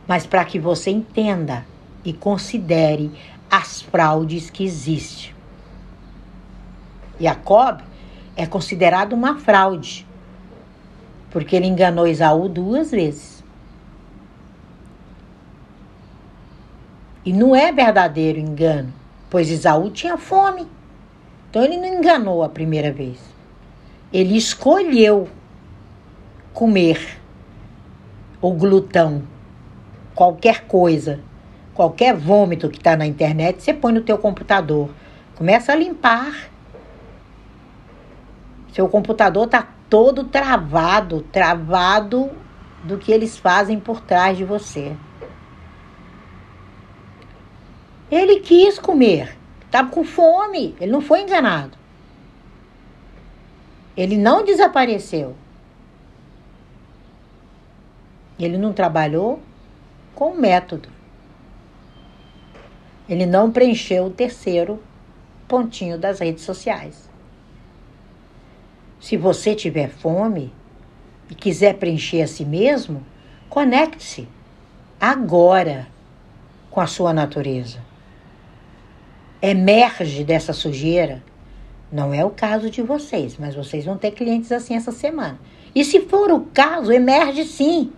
Mas 0.09 0.27
para 0.27 0.45
que 0.45 0.59
você 0.59 0.91
entenda 0.91 1.65
e 2.05 2.13
considere 2.13 3.13
as 3.51 3.83
fraudes 3.83 4.51
que 4.51 4.65
existem. 4.65 5.35
Jacob 7.21 7.81
é 8.37 8.47
considerado 8.47 9.13
uma 9.13 9.39
fraude, 9.39 10.07
porque 11.31 11.57
ele 11.57 11.67
enganou 11.67 12.07
Esaú 12.07 12.49
duas 12.49 12.91
vezes. 12.91 13.45
E 17.25 17.33
não 17.33 17.55
é 17.57 17.73
verdadeiro 17.73 18.39
engano, 18.39 18.93
pois 19.29 19.51
Esaú 19.51 19.91
tinha 19.91 20.17
fome. 20.17 20.67
Então 21.51 21.63
ele 21.63 21.77
não 21.77 21.99
enganou 21.99 22.43
a 22.43 22.49
primeira 22.49 22.93
vez. 22.93 23.19
Ele 24.13 24.37
escolheu 24.37 25.29
comer 26.53 27.19
o 28.41 28.53
glutão, 28.53 29.23
qualquer 30.15 30.67
coisa, 30.67 31.21
qualquer 31.75 32.15
vômito 32.15 32.69
que 32.69 32.79
está 32.79 32.97
na 32.97 33.07
internet, 33.07 33.63
você 33.63 33.75
põe 33.75 33.93
no 33.93 34.01
teu 34.01 34.17
computador. 34.17 34.89
Começa 35.35 35.73
a 35.73 35.77
limpar 35.77 36.49
seu 38.77 38.91
computador 38.91 39.47
está 39.47 39.69
todo 39.97 40.25
travado, 40.25 41.23
travado 41.33 42.31
do 42.85 42.99
que 42.99 43.11
eles 43.11 43.39
fazem 43.39 43.81
por 43.81 43.99
trás 43.99 44.37
de 44.37 44.45
você. 44.45 44.95
Ele 48.11 48.41
quis 48.41 48.79
comer, 48.79 49.35
estava 49.65 49.89
com 49.89 50.05
fome, 50.05 50.77
ele 50.79 50.93
não 50.93 51.01
foi 51.01 51.23
enganado. 51.23 51.79
Ele 53.97 54.19
não 54.19 54.45
desapareceu. 54.45 55.35
Ele 58.39 58.59
não 58.59 58.75
trabalhou 58.75 59.41
com 60.15 60.35
método. 60.35 60.91
Ele 63.09 63.25
não 63.25 63.51
preencheu 63.51 64.05
o 64.05 64.11
terceiro 64.11 64.79
pontinho 65.49 65.99
das 65.99 66.19
redes 66.19 66.45
sociais. 66.45 67.06
Se 69.01 69.17
você 69.17 69.55
tiver 69.55 69.89
fome 69.89 70.53
e 71.31 71.35
quiser 71.35 71.75
preencher 71.75 72.23
a 72.23 72.27
si 72.27 72.45
mesmo, 72.45 73.05
conecte-se 73.49 74.27
agora 75.01 75.87
com 76.71 76.81
a 76.81 76.87
sua 76.87 77.13
natureza. 77.13 77.79
Emerge 79.41 80.25
dessa 80.25 80.53
sujeira. 80.53 81.23
Não 81.93 82.13
é 82.13 82.25
o 82.25 82.31
caso 82.31 82.69
de 82.69 82.83
vocês, 82.83 83.37
mas 83.39 83.55
vocês 83.55 83.85
vão 83.85 83.97
ter 83.97 84.11
clientes 84.11 84.51
assim 84.51 84.75
essa 84.75 84.91
semana. 84.91 85.39
E 85.75 85.85
se 85.85 86.01
for 86.01 86.33
o 86.33 86.41
caso, 86.53 86.91
emerge 86.91 87.45
sim. 87.45 87.93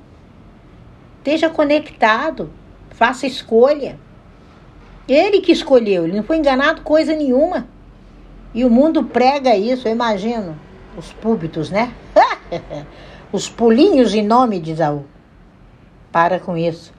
Esteja 1.18 1.48
conectado, 1.48 2.50
faça 2.90 3.26
escolha. 3.26 3.98
Ele 5.08 5.40
que 5.40 5.52
escolheu, 5.52 6.04
ele 6.04 6.16
não 6.16 6.22
foi 6.22 6.36
enganado 6.36 6.82
coisa 6.82 7.14
nenhuma. 7.14 7.66
E 8.52 8.64
o 8.64 8.70
mundo 8.70 9.04
prega 9.04 9.56
isso, 9.56 9.88
eu 9.88 9.92
imagino 9.92 10.67
os 10.98 11.12
púlpitos, 11.12 11.70
né? 11.70 11.94
os 13.30 13.48
pulinhos 13.48 14.12
em 14.14 14.26
nome 14.26 14.58
de 14.58 14.72
Isaú. 14.72 15.04
Para 16.10 16.40
com 16.40 16.56
isso. 16.56 16.92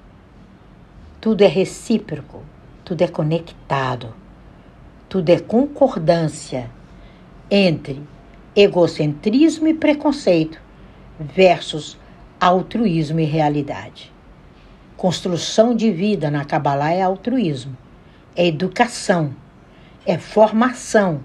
Tudo 1.19 1.43
é 1.43 1.47
recíproco, 1.47 2.41
tudo 2.85 3.01
é 3.01 3.07
conectado, 3.07 4.13
tudo 5.09 5.29
é 5.29 5.39
concordância 5.39 6.71
entre 7.51 8.01
egocentrismo 8.55 9.67
e 9.67 9.73
preconceito 9.73 10.62
versus 11.19 11.97
altruísmo 12.39 13.19
e 13.19 13.25
realidade. 13.25 14.13
Construção 14.95 15.75
de 15.75 15.91
vida 15.91 16.31
na 16.31 16.45
Kabbalah 16.45 16.93
é 16.93 17.01
altruísmo, 17.01 17.75
é 18.33 18.47
educação, 18.47 19.35
é 20.05 20.17
formação. 20.17 21.19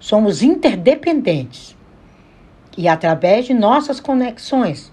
Somos 0.00 0.42
interdependentes. 0.42 1.77
E 2.76 2.86
através 2.86 3.46
de 3.46 3.54
nossas 3.54 3.98
conexões, 3.98 4.92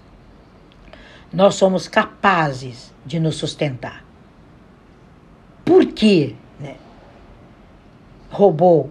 nós 1.32 1.54
somos 1.54 1.86
capazes 1.86 2.92
de 3.04 3.20
nos 3.20 3.36
sustentar. 3.36 4.04
Por 5.64 5.86
que 5.86 6.36
né, 6.58 6.76
roubou 8.30 8.90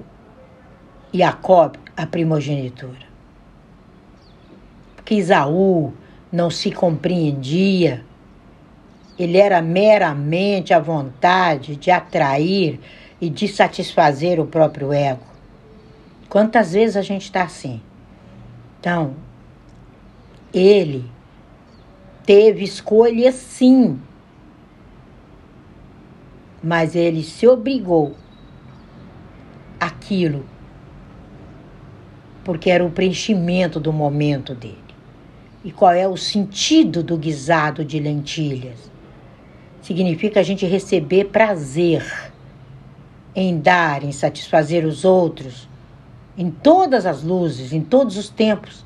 Jacob 1.13 1.75
a 1.95 2.05
primogenitura? 2.05 3.05
Porque 4.95 5.15
Isaú 5.15 5.93
não 6.31 6.49
se 6.49 6.71
compreendia, 6.71 8.03
ele 9.17 9.37
era 9.37 9.61
meramente 9.61 10.73
a 10.73 10.79
vontade 10.79 11.75
de 11.75 11.89
atrair 11.89 12.79
e 13.21 13.29
de 13.29 13.47
satisfazer 13.47 14.39
o 14.39 14.45
próprio 14.45 14.91
ego. 14.91 15.23
Quantas 16.27 16.73
vezes 16.73 16.97
a 16.97 17.01
gente 17.01 17.23
está 17.23 17.43
assim? 17.43 17.81
Então, 18.85 19.15
ele 20.53 21.09
teve 22.23 22.63
escolha 22.63 23.31
sim, 23.31 23.99
mas 26.61 26.95
ele 26.95 27.23
se 27.23 27.47
obrigou 27.47 28.15
aquilo 29.79 30.45
porque 32.43 32.69
era 32.69 32.85
o 32.85 32.91
preenchimento 32.91 33.79
do 33.79 33.91
momento 33.91 34.53
dele. 34.53 34.77
E 35.63 35.71
qual 35.71 35.93
é 35.93 36.07
o 36.07 36.15
sentido 36.15 37.01
do 37.01 37.17
guisado 37.17 37.83
de 37.83 37.99
lentilhas? 37.99 38.91
Significa 39.81 40.41
a 40.41 40.43
gente 40.43 40.63
receber 40.67 41.29
prazer 41.29 42.05
em 43.35 43.59
dar, 43.59 44.03
em 44.03 44.11
satisfazer 44.11 44.85
os 44.85 45.03
outros 45.03 45.67
em 46.37 46.49
todas 46.51 47.05
as 47.05 47.23
luzes, 47.23 47.71
em 47.71 47.81
todos 47.81 48.17
os 48.17 48.29
tempos, 48.29 48.85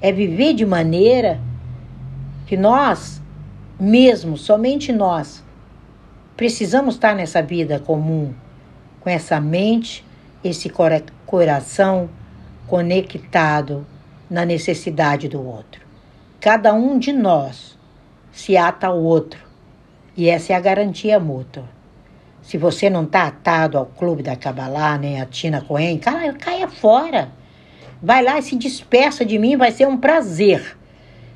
é 0.00 0.12
viver 0.12 0.54
de 0.54 0.64
maneira 0.64 1.40
que 2.46 2.56
nós, 2.56 3.20
mesmo, 3.78 4.36
somente 4.36 4.92
nós, 4.92 5.42
precisamos 6.36 6.94
estar 6.94 7.14
nessa 7.14 7.42
vida 7.42 7.80
comum, 7.80 8.32
com 9.00 9.10
essa 9.10 9.40
mente, 9.40 10.04
esse 10.44 10.70
coração 11.26 12.08
conectado 12.66 13.86
na 14.30 14.44
necessidade 14.44 15.28
do 15.28 15.44
outro. 15.44 15.84
Cada 16.40 16.72
um 16.74 16.98
de 16.98 17.12
nós 17.12 17.76
se 18.30 18.56
ata 18.56 18.88
ao 18.88 19.02
outro, 19.02 19.40
e 20.16 20.28
essa 20.28 20.52
é 20.52 20.56
a 20.56 20.60
garantia 20.60 21.18
mútua. 21.18 21.75
Se 22.46 22.56
você 22.56 22.88
não 22.88 23.02
está 23.02 23.26
atado 23.26 23.76
ao 23.76 23.86
clube 23.86 24.22
da 24.22 24.36
Kabbalah, 24.36 24.96
nem 24.96 25.20
a 25.20 25.26
Tina 25.26 25.60
Cohen, 25.62 25.98
cara, 25.98 26.32
caia 26.32 26.68
fora. 26.68 27.32
Vai 28.00 28.22
lá 28.22 28.38
e 28.38 28.42
se 28.42 28.54
despeça 28.54 29.24
de 29.24 29.36
mim, 29.36 29.56
vai 29.56 29.72
ser 29.72 29.88
um 29.88 29.96
prazer 29.96 30.78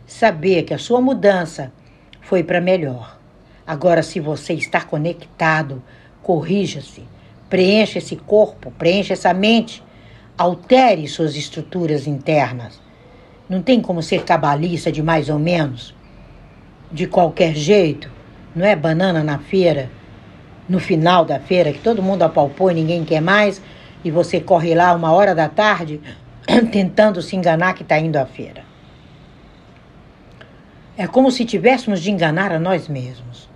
saber 0.06 0.62
que 0.62 0.72
a 0.72 0.78
sua 0.78 1.00
mudança 1.00 1.72
foi 2.20 2.44
para 2.44 2.60
melhor. 2.60 3.18
Agora, 3.66 4.04
se 4.04 4.20
você 4.20 4.52
está 4.52 4.82
conectado, 4.82 5.82
corrija-se, 6.22 7.02
preencha 7.48 7.98
esse 7.98 8.14
corpo, 8.14 8.70
preencha 8.70 9.14
essa 9.14 9.34
mente, 9.34 9.82
altere 10.38 11.08
suas 11.08 11.34
estruturas 11.34 12.06
internas. 12.06 12.80
Não 13.48 13.60
tem 13.60 13.80
como 13.80 14.00
ser 14.00 14.22
cabalista 14.22 14.92
de 14.92 15.02
mais 15.02 15.28
ou 15.28 15.40
menos, 15.40 15.92
de 16.92 17.08
qualquer 17.08 17.56
jeito. 17.56 18.08
Não 18.54 18.64
é 18.64 18.76
banana 18.76 19.24
na 19.24 19.40
feira 19.40 19.90
no 20.70 20.78
final 20.78 21.24
da 21.24 21.40
feira, 21.40 21.72
que 21.72 21.80
todo 21.80 22.00
mundo 22.00 22.22
apalpou 22.22 22.70
e 22.70 22.74
ninguém 22.74 23.04
quer 23.04 23.20
mais, 23.20 23.60
e 24.04 24.10
você 24.10 24.40
corre 24.40 24.72
lá 24.72 24.94
uma 24.94 25.10
hora 25.10 25.34
da 25.34 25.48
tarde 25.48 26.00
tentando 26.70 27.20
se 27.20 27.34
enganar 27.34 27.74
que 27.74 27.82
está 27.82 27.98
indo 27.98 28.16
à 28.16 28.24
feira. 28.24 28.62
É 30.96 31.08
como 31.08 31.28
se 31.32 31.44
tivéssemos 31.44 32.00
de 32.00 32.12
enganar 32.12 32.52
a 32.52 32.60
nós 32.60 32.86
mesmos. 32.86 33.48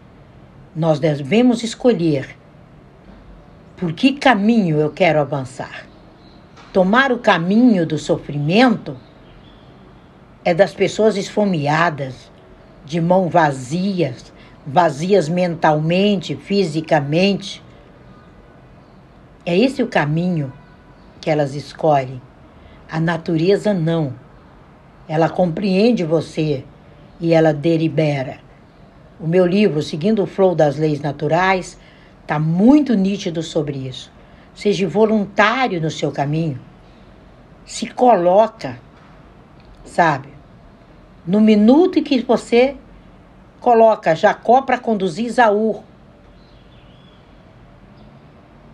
Nós 0.74 0.98
devemos 0.98 1.62
escolher 1.62 2.37
por 3.77 3.92
que 3.92 4.14
caminho 4.14 4.81
eu 4.81 4.90
quero 4.90 5.20
avançar. 5.20 5.87
Tomar 6.72 7.12
o 7.12 7.18
caminho 7.18 7.87
do 7.87 7.96
sofrimento 7.96 8.96
é 10.44 10.53
das 10.53 10.74
pessoas 10.74 11.16
esfomeadas, 11.16 12.29
de 12.85 13.00
mão 13.00 13.29
vazias, 13.29 14.34
vazias 14.66 15.29
mentalmente, 15.29 16.37
fisicamente. 16.37 17.62
É 19.44 19.57
esse 19.57 19.83
o 19.83 19.88
caminho 19.88 20.53
que 21.20 21.31
elas 21.31 21.55
escolhem. 21.55 22.20
A 22.90 23.00
natureza 23.00 23.74
não. 23.74 24.14
Ela 25.09 25.29
compreende 25.29 26.05
você 26.05 26.64
e 27.20 27.33
ela 27.33 27.53
delibera. 27.53 28.38
O 29.20 29.27
meu 29.27 29.46
livro, 29.46 29.83
Seguindo 29.83 30.22
o 30.22 30.27
Flow 30.27 30.55
das 30.55 30.77
Leis 30.77 31.00
Naturais, 31.00 31.79
Está 32.24 32.38
muito 32.38 32.94
nítido 32.94 33.42
sobre 33.42 33.77
isso. 33.77 34.11
Seja 34.55 34.88
voluntário 34.88 35.79
no 35.79 35.90
seu 35.90 36.11
caminho. 36.11 36.59
Se 37.66 37.87
coloca, 37.87 38.81
sabe? 39.85 40.29
No 41.27 41.38
minuto 41.38 41.98
em 41.98 42.03
que 42.03 42.22
você 42.22 42.77
coloca 43.64 44.14
Jacó 44.14 44.61
para 44.61 44.77
conduzir 44.77 45.24
Isaú, 45.24 45.83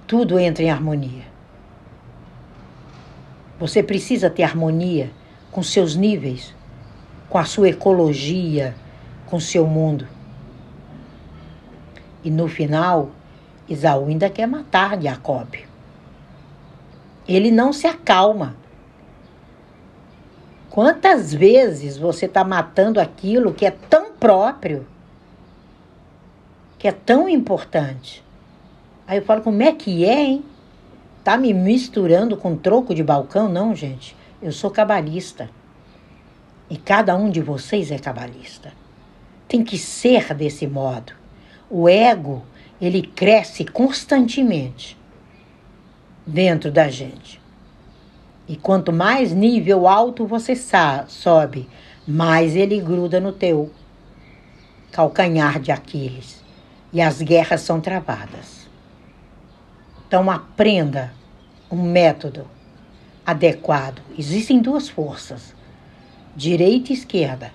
tudo 0.05 0.37
entra 0.37 0.65
em 0.65 0.71
harmonia. 0.71 1.23
Você 3.61 3.85
precisa 3.85 4.29
ter 4.29 4.43
harmonia 4.43 5.13
com 5.53 5.63
seus 5.63 5.95
níveis, 5.95 6.53
com 7.29 7.39
a 7.39 7.45
sua 7.45 7.69
ecologia, 7.69 8.75
com 9.27 9.39
seu 9.39 9.65
mundo. 9.65 10.09
E 12.25 12.29
no 12.29 12.49
final, 12.49 13.11
Isaú 13.69 14.09
ainda 14.09 14.29
quer 14.29 14.49
matar 14.49 15.01
Jacob. 15.01 15.55
Ele 17.29 17.53
não 17.53 17.73
se 17.73 17.87
acalma. 17.87 18.57
Quantas 20.69 21.33
vezes 21.33 21.97
você 21.97 22.27
está 22.27 22.43
matando 22.43 23.01
aquilo 23.01 23.55
que 23.55 23.65
é 23.65 23.71
tão 23.71 24.10
próprio, 24.21 24.87
que 26.79 26.87
é 26.87 26.93
tão 26.93 27.29
importante? 27.29 28.23
Aí 29.07 29.19
eu 29.19 29.25
falo, 29.25 29.43
como 29.43 29.63
é 29.63 29.73
que 29.73 30.05
é, 30.05 30.23
hein? 30.23 30.45
Tá 31.25 31.37
me 31.37 31.53
misturando 31.53 32.37
com 32.37 32.55
troco 32.55 32.95
de 32.95 33.03
balcão? 33.03 33.49
Não, 33.49 33.75
gente. 33.75 34.15
Eu 34.41 34.53
sou 34.53 34.71
cabalista. 34.71 35.51
E 36.71 36.77
cada 36.77 37.17
um 37.17 37.29
de 37.29 37.41
vocês 37.41 37.91
é 37.91 37.99
cabalista. 37.99 38.73
Tem 39.49 39.65
que 39.65 39.77
ser 39.77 40.33
desse 40.33 40.67
modo. 40.67 41.13
O 41.69 41.89
ego, 41.89 42.45
ele 42.81 43.03
cresce 43.03 43.65
constantemente 43.65 44.97
dentro 46.27 46.71
da 46.71 46.89
gente. 46.89 47.41
E 48.47 48.57
quanto 48.57 48.93
mais 48.93 49.33
nível 49.33 49.89
alto 49.89 50.27
você 50.27 50.55
sobe, 51.09 51.69
mais 52.07 52.57
ele 52.57 52.81
gruda 52.81 53.21
no 53.21 53.33
teu 53.33 53.71
calcanhar 54.91 55.61
de 55.61 55.71
Aquiles. 55.73 56.43
E 56.93 57.01
as 57.01 57.23
guerras 57.23 57.61
são 57.61 57.81
travadas. 57.81 58.69
Então 60.07 60.31
aprenda 60.31 61.13
um 61.71 61.81
método 61.81 62.47
adequado. 63.25 64.03
Existem 64.19 64.61
duas 64.61 64.89
forças, 64.89 65.55
direita 66.35 66.91
e 66.93 66.95
esquerda. 66.97 67.53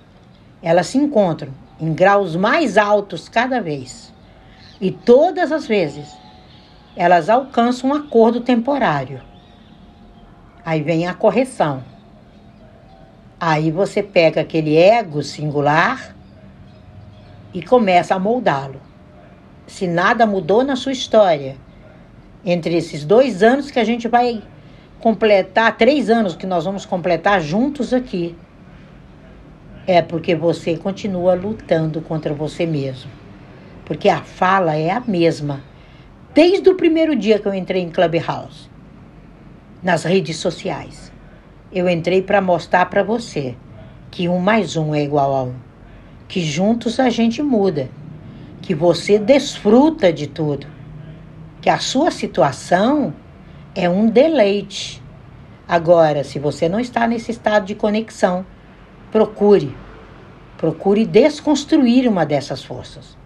Elas 0.62 0.88
se 0.88 0.98
encontram 0.98 1.52
em 1.80 1.94
graus 1.94 2.36
mais 2.36 2.78
altos 2.78 3.28
cada 3.28 3.60
vez. 3.60 4.14
E 4.80 4.90
todas 4.90 5.52
as 5.52 5.68
vezes 5.68 6.08
elas 6.96 7.30
alcançam 7.30 7.90
um 7.90 7.94
acordo 7.94 8.40
temporário. 8.40 9.22
Aí 10.66 10.82
vem 10.82 11.08
a 11.08 11.14
correção. 11.14 11.84
Aí 13.40 13.70
você 13.70 14.02
pega 14.02 14.42
aquele 14.42 14.78
ego 14.78 15.22
singular 15.22 16.15
e 17.56 17.62
começa 17.62 18.14
a 18.14 18.20
moldá-lo. 18.20 18.82
Se 19.66 19.88
nada 19.88 20.28
mudou 20.28 20.62
na 20.62 20.76
sua 20.76 20.92
história, 20.92 21.56
entre 22.46 22.76
esses 22.76 23.06
dois 23.06 23.42
anos 23.42 23.72
que 23.72 23.80
a 23.80 23.84
gente 23.86 24.10
vai 24.10 24.44
completar, 25.00 25.78
três 25.78 26.10
anos 26.10 26.36
que 26.36 26.46
nós 26.46 26.66
vamos 26.66 26.86
completar 26.86 27.40
juntos 27.40 27.94
aqui, 27.94 28.36
é 29.88 30.02
porque 30.02 30.36
você 30.36 30.76
continua 30.76 31.34
lutando 31.34 32.02
contra 32.02 32.34
você 32.34 32.66
mesmo. 32.66 33.10
Porque 33.86 34.10
a 34.10 34.22
fala 34.22 34.76
é 34.76 34.92
a 34.92 35.00
mesma. 35.00 35.64
Desde 36.34 36.70
o 36.70 36.76
primeiro 36.76 37.16
dia 37.16 37.40
que 37.40 37.48
eu 37.48 37.54
entrei 37.54 37.82
em 37.82 37.90
Clubhouse, 37.90 38.70
nas 39.82 40.04
redes 40.04 40.36
sociais, 40.38 41.10
eu 41.72 41.88
entrei 41.88 42.22
para 42.22 42.42
mostrar 42.42 42.88
para 42.88 43.02
você 43.02 43.56
que 44.12 44.28
um 44.28 44.40
mais 44.40 44.76
um 44.76 44.94
é 44.94 45.02
igual 45.02 45.34
a 45.34 45.44
um. 45.44 45.65
Que 46.28 46.42
juntos 46.42 47.00
a 47.00 47.10
gente 47.10 47.42
muda. 47.42 47.90
Que 48.62 48.74
você 48.74 49.20
desfruta 49.20 50.12
de 50.12 50.28
tudo 50.28 50.76
que 51.66 51.70
a 51.72 51.80
sua 51.80 52.12
situação 52.12 53.12
é 53.74 53.90
um 53.90 54.06
deleite. 54.06 55.02
Agora, 55.68 56.24
se 56.24 56.38
você 56.38 56.70
não 56.70 56.80
está 56.80 57.08
nesse 57.08 57.32
estado 57.32 57.66
de 57.66 57.74
conexão, 57.74 58.46
procure. 59.12 59.76
Procure 60.60 61.08
desconstruir 61.08 62.08
uma 62.08 62.24
dessas 62.24 62.64
forças. 62.64 63.18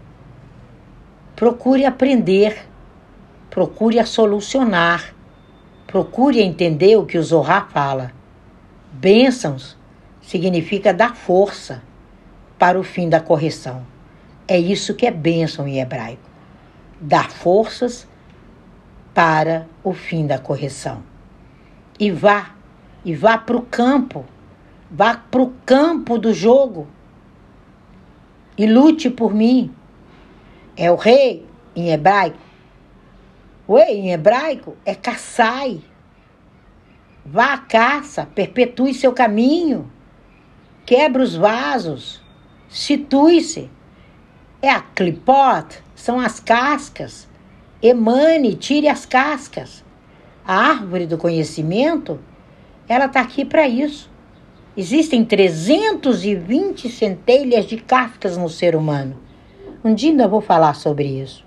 Procure 1.35 1.83
aprender. 1.83 2.65
Procure 3.49 3.99
a 3.99 4.05
solucionar. 4.05 5.13
Procure 5.85 6.39
entender 6.39 6.95
o 6.95 7.05
que 7.05 7.17
o 7.17 7.23
Zohar 7.23 7.69
fala. 7.69 8.13
Bênçãos 8.93 9.75
significa 10.21 10.93
dar 10.93 11.13
força 11.13 11.83
para 12.59 12.77
o 12.77 12.83
fim 12.83 13.07
da 13.07 13.21
correção. 13.21 13.87
É 14.45 14.59
isso 14.59 14.93
que 14.93 15.07
é 15.07 15.11
bênção 15.11 15.67
em 15.67 15.79
hebraico. 15.79 16.29
Dar 16.99 17.31
forças 17.31 18.05
para 19.13 19.65
o 19.83 19.93
fim 19.93 20.27
da 20.27 20.37
correção. 20.37 21.01
E 21.97 22.11
vá, 22.11 22.51
e 23.03 23.15
vá 23.15 23.37
para 23.37 23.55
o 23.55 23.61
campo, 23.61 24.25
vá 24.91 25.15
para 25.15 25.41
o 25.41 25.53
campo 25.65 26.17
do 26.17 26.33
jogo 26.33 26.87
e 28.57 28.65
lute 28.65 29.09
por 29.09 29.33
mim. 29.33 29.73
É 30.75 30.91
o 30.91 30.95
rei 30.95 31.45
em 31.75 31.91
hebraico. 31.91 32.37
O 33.65 33.77
rei 33.77 33.99
em 33.99 34.11
hebraico 34.11 34.75
é 34.85 34.93
caçai. 34.93 35.81
Vá 37.25 37.53
à 37.53 37.57
caça, 37.57 38.25
perpetue 38.25 38.93
seu 38.93 39.13
caminho, 39.13 39.91
quebra 40.85 41.21
os 41.21 41.35
vasos, 41.35 42.18
situe-se. 42.69 43.69
É 44.61 44.69
a 44.69 44.81
clipot, 44.81 45.81
são 45.95 46.19
as 46.19 46.39
cascas 46.39 47.29
emane, 47.81 48.55
tire 48.55 48.87
as 48.87 49.05
cascas. 49.05 49.83
A 50.45 50.55
árvore 50.55 51.05
do 51.05 51.17
conhecimento, 51.17 52.19
ela 52.87 53.05
está 53.05 53.21
aqui 53.21 53.45
para 53.45 53.67
isso. 53.67 54.09
Existem 54.75 55.25
320 55.25 56.89
centelhas 56.89 57.65
de 57.65 57.77
cascas 57.77 58.37
no 58.37 58.49
ser 58.49 58.75
humano. 58.75 59.17
Um 59.83 59.93
dia 59.93 60.11
ainda 60.11 60.27
vou 60.27 60.41
falar 60.41 60.73
sobre 60.75 61.07
isso. 61.07 61.45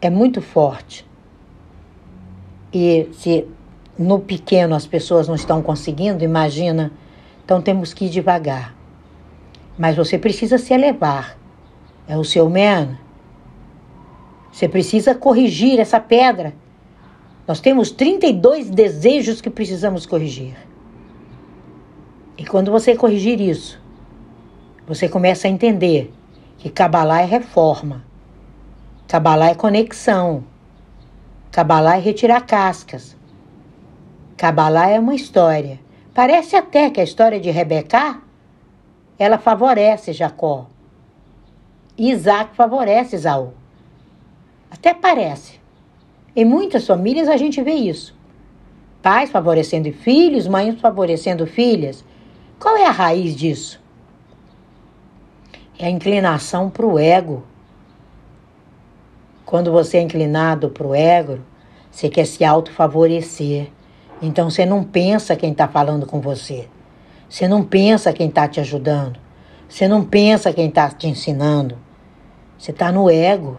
É 0.00 0.08
muito 0.08 0.40
forte. 0.40 1.06
E 2.72 3.08
se 3.12 3.46
no 3.98 4.20
pequeno 4.20 4.74
as 4.74 4.86
pessoas 4.86 5.28
não 5.28 5.34
estão 5.34 5.62
conseguindo, 5.62 6.24
imagina. 6.24 6.92
Então 7.44 7.60
temos 7.60 7.92
que 7.92 8.06
ir 8.06 8.10
devagar. 8.10 8.74
Mas 9.80 9.96
você 9.96 10.18
precisa 10.18 10.58
se 10.58 10.74
elevar. 10.74 11.38
É 12.06 12.14
o 12.14 12.22
seu 12.22 12.50
man, 12.50 12.98
você 14.52 14.68
precisa 14.68 15.14
corrigir 15.14 15.80
essa 15.80 15.98
pedra. 15.98 16.52
Nós 17.48 17.60
temos 17.60 17.90
32 17.90 18.68
desejos 18.68 19.40
que 19.40 19.48
precisamos 19.48 20.04
corrigir. 20.04 20.54
E 22.36 22.44
quando 22.44 22.70
você 22.70 22.94
corrigir 22.94 23.40
isso, 23.40 23.80
você 24.86 25.08
começa 25.08 25.48
a 25.48 25.50
entender 25.50 26.12
que 26.58 26.68
Kabbalah 26.68 27.22
é 27.22 27.24
reforma, 27.24 28.04
Kabbalah 29.08 29.48
é 29.48 29.54
conexão, 29.54 30.44
Kabbalah 31.50 31.96
é 31.96 32.00
retirar 32.00 32.42
cascas, 32.42 33.16
Kabbalah 34.36 34.90
é 34.90 35.00
uma 35.00 35.14
história. 35.14 35.80
Parece 36.12 36.54
até 36.54 36.90
que 36.90 37.00
a 37.00 37.04
história 37.04 37.40
de 37.40 37.50
Rebeca, 37.50 38.20
ela 39.20 39.36
favorece 39.36 40.14
Jacó. 40.14 40.66
Isaac 41.98 42.56
favorece 42.56 43.16
Isaú. 43.16 43.52
Até 44.70 44.94
parece. 44.94 45.60
Em 46.34 46.46
muitas 46.46 46.86
famílias 46.86 47.28
a 47.28 47.36
gente 47.36 47.60
vê 47.60 47.74
isso. 47.74 48.18
Pais 49.02 49.30
favorecendo 49.30 49.92
filhos, 49.92 50.48
mães 50.48 50.80
favorecendo 50.80 51.46
filhas. 51.46 52.02
Qual 52.58 52.78
é 52.78 52.86
a 52.86 52.90
raiz 52.90 53.36
disso? 53.36 53.78
É 55.78 55.84
a 55.84 55.90
inclinação 55.90 56.70
para 56.70 56.86
o 56.86 56.98
ego. 56.98 57.42
Quando 59.44 59.70
você 59.70 59.98
é 59.98 60.00
inclinado 60.00 60.70
para 60.70 60.86
o 60.86 60.94
ego, 60.94 61.40
você 61.90 62.08
quer 62.08 62.24
se 62.24 62.42
autofavorecer. 62.42 63.70
Então 64.22 64.48
você 64.48 64.64
não 64.64 64.82
pensa 64.82 65.36
quem 65.36 65.52
está 65.52 65.68
falando 65.68 66.06
com 66.06 66.22
você. 66.22 66.70
Você 67.30 67.46
não 67.46 67.62
pensa 67.62 68.12
quem 68.12 68.28
está 68.28 68.48
te 68.48 68.58
ajudando. 68.58 69.20
Você 69.68 69.86
não 69.86 70.04
pensa 70.04 70.52
quem 70.52 70.66
está 70.66 70.90
te 70.90 71.06
ensinando. 71.06 71.78
Você 72.58 72.72
está 72.72 72.90
no 72.90 73.08
ego. 73.08 73.56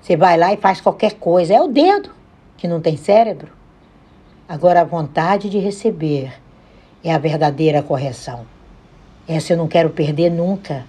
Você 0.00 0.16
vai 0.16 0.38
lá 0.38 0.52
e 0.52 0.56
faz 0.56 0.80
qualquer 0.80 1.14
coisa. 1.14 1.52
É 1.52 1.60
o 1.60 1.66
dedo 1.66 2.10
que 2.56 2.68
não 2.68 2.80
tem 2.80 2.96
cérebro. 2.96 3.52
Agora, 4.48 4.82
a 4.82 4.84
vontade 4.84 5.50
de 5.50 5.58
receber 5.58 6.32
é 7.02 7.12
a 7.12 7.18
verdadeira 7.18 7.82
correção. 7.82 8.46
Essa 9.26 9.54
eu 9.54 9.56
não 9.56 9.66
quero 9.66 9.90
perder 9.90 10.30
nunca. 10.30 10.86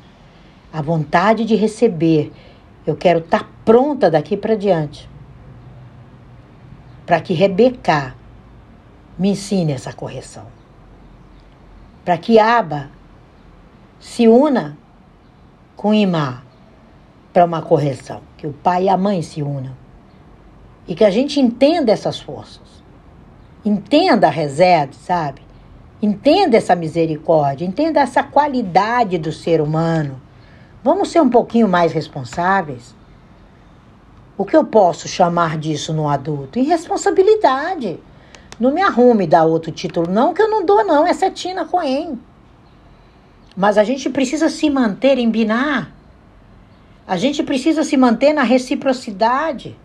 A 0.71 0.83
vontade 0.83 1.45
de 1.45 1.55
receber 1.55 2.31
Eu 2.85 2.95
quero 2.95 3.19
estar 3.19 3.39
tá 3.39 3.49
pronta 3.65 4.09
daqui 4.09 4.37
para 4.37 4.55
diante. 4.55 5.09
Para 7.05 7.19
que 7.19 7.33
Rebeca 7.33 8.15
me 9.17 9.31
ensine 9.31 9.73
essa 9.73 9.91
correção. 9.91 10.56
Para 12.07 12.17
que 12.17 12.39
Aba 12.39 12.89
se 13.99 14.29
una 14.29 14.77
com 15.75 15.93
Imá 15.93 16.41
para 17.33 17.43
uma 17.43 17.61
correção. 17.61 18.21
Que 18.37 18.47
o 18.47 18.53
pai 18.53 18.85
e 18.85 18.89
a 18.89 18.95
mãe 18.95 19.21
se 19.21 19.43
unam. 19.43 19.73
E 20.87 20.95
que 20.95 21.03
a 21.03 21.09
gente 21.09 21.41
entenda 21.41 21.91
essas 21.91 22.17
forças. 22.17 22.81
Entenda 23.65 24.27
a 24.27 24.29
reserva, 24.29 24.93
sabe? 24.93 25.41
Entenda 26.01 26.55
essa 26.55 26.77
misericórdia, 26.77 27.65
entenda 27.65 27.99
essa 27.99 28.23
qualidade 28.23 29.17
do 29.17 29.33
ser 29.33 29.59
humano. 29.59 30.21
Vamos 30.81 31.09
ser 31.09 31.19
um 31.19 31.29
pouquinho 31.29 31.67
mais 31.67 31.91
responsáveis. 31.91 32.95
O 34.37 34.45
que 34.45 34.55
eu 34.55 34.63
posso 34.63 35.09
chamar 35.09 35.57
disso 35.57 35.91
no 35.91 36.07
adulto? 36.07 36.57
Irresponsabilidade. 36.57 37.99
Não 38.59 38.73
me 38.73 38.81
arrume 38.81 39.27
dar 39.27 39.45
outro 39.45 39.71
título, 39.71 40.11
não, 40.11 40.33
que 40.33 40.41
eu 40.41 40.49
não 40.49 40.65
dou, 40.65 40.83
não. 40.83 41.05
Essa 41.05 41.27
é 41.27 41.31
Tina 41.31 41.65
Cohen. 41.65 42.19
Mas 43.55 43.77
a 43.77 43.83
gente 43.83 44.09
precisa 44.09 44.49
se 44.49 44.69
manter 44.69 45.17
em 45.17 45.29
binar. 45.29 45.91
A 47.07 47.17
gente 47.17 47.43
precisa 47.43 47.83
se 47.83 47.95
manter 47.95 48.33
na 48.33 48.43
reciprocidade. 48.43 49.77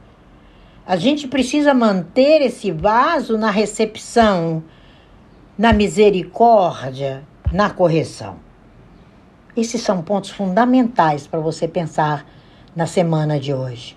A 0.86 0.96
gente 0.96 1.28
precisa 1.28 1.72
manter 1.72 2.42
esse 2.42 2.72
vaso 2.72 3.38
na 3.38 3.50
recepção, 3.50 4.64
na 5.56 5.72
misericórdia, 5.72 7.22
na 7.52 7.70
correção. 7.70 8.36
Esses 9.56 9.82
são 9.82 10.02
pontos 10.02 10.30
fundamentais 10.30 11.26
para 11.26 11.38
você 11.38 11.68
pensar 11.68 12.26
na 12.74 12.86
semana 12.86 13.38
de 13.38 13.52
hoje. 13.52 13.96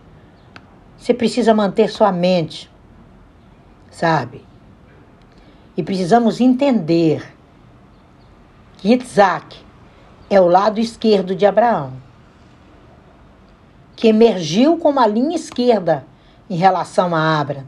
Você 0.97 1.13
precisa 1.13 1.53
manter 1.53 1.89
sua 1.89 2.11
mente, 2.11 2.69
sabe? 3.89 4.43
E 5.77 5.83
precisamos 5.83 6.39
entender 6.39 7.33
que 8.77 8.93
Isaac 8.93 9.57
é 10.29 10.39
o 10.39 10.47
lado 10.47 10.79
esquerdo 10.79 11.35
de 11.35 11.45
Abraão, 11.45 11.93
que 13.95 14.07
emergiu 14.07 14.77
como 14.77 14.99
a 14.99 15.07
linha 15.07 15.35
esquerda 15.35 16.05
em 16.49 16.55
relação 16.55 17.15
a 17.15 17.39
Abra 17.39 17.65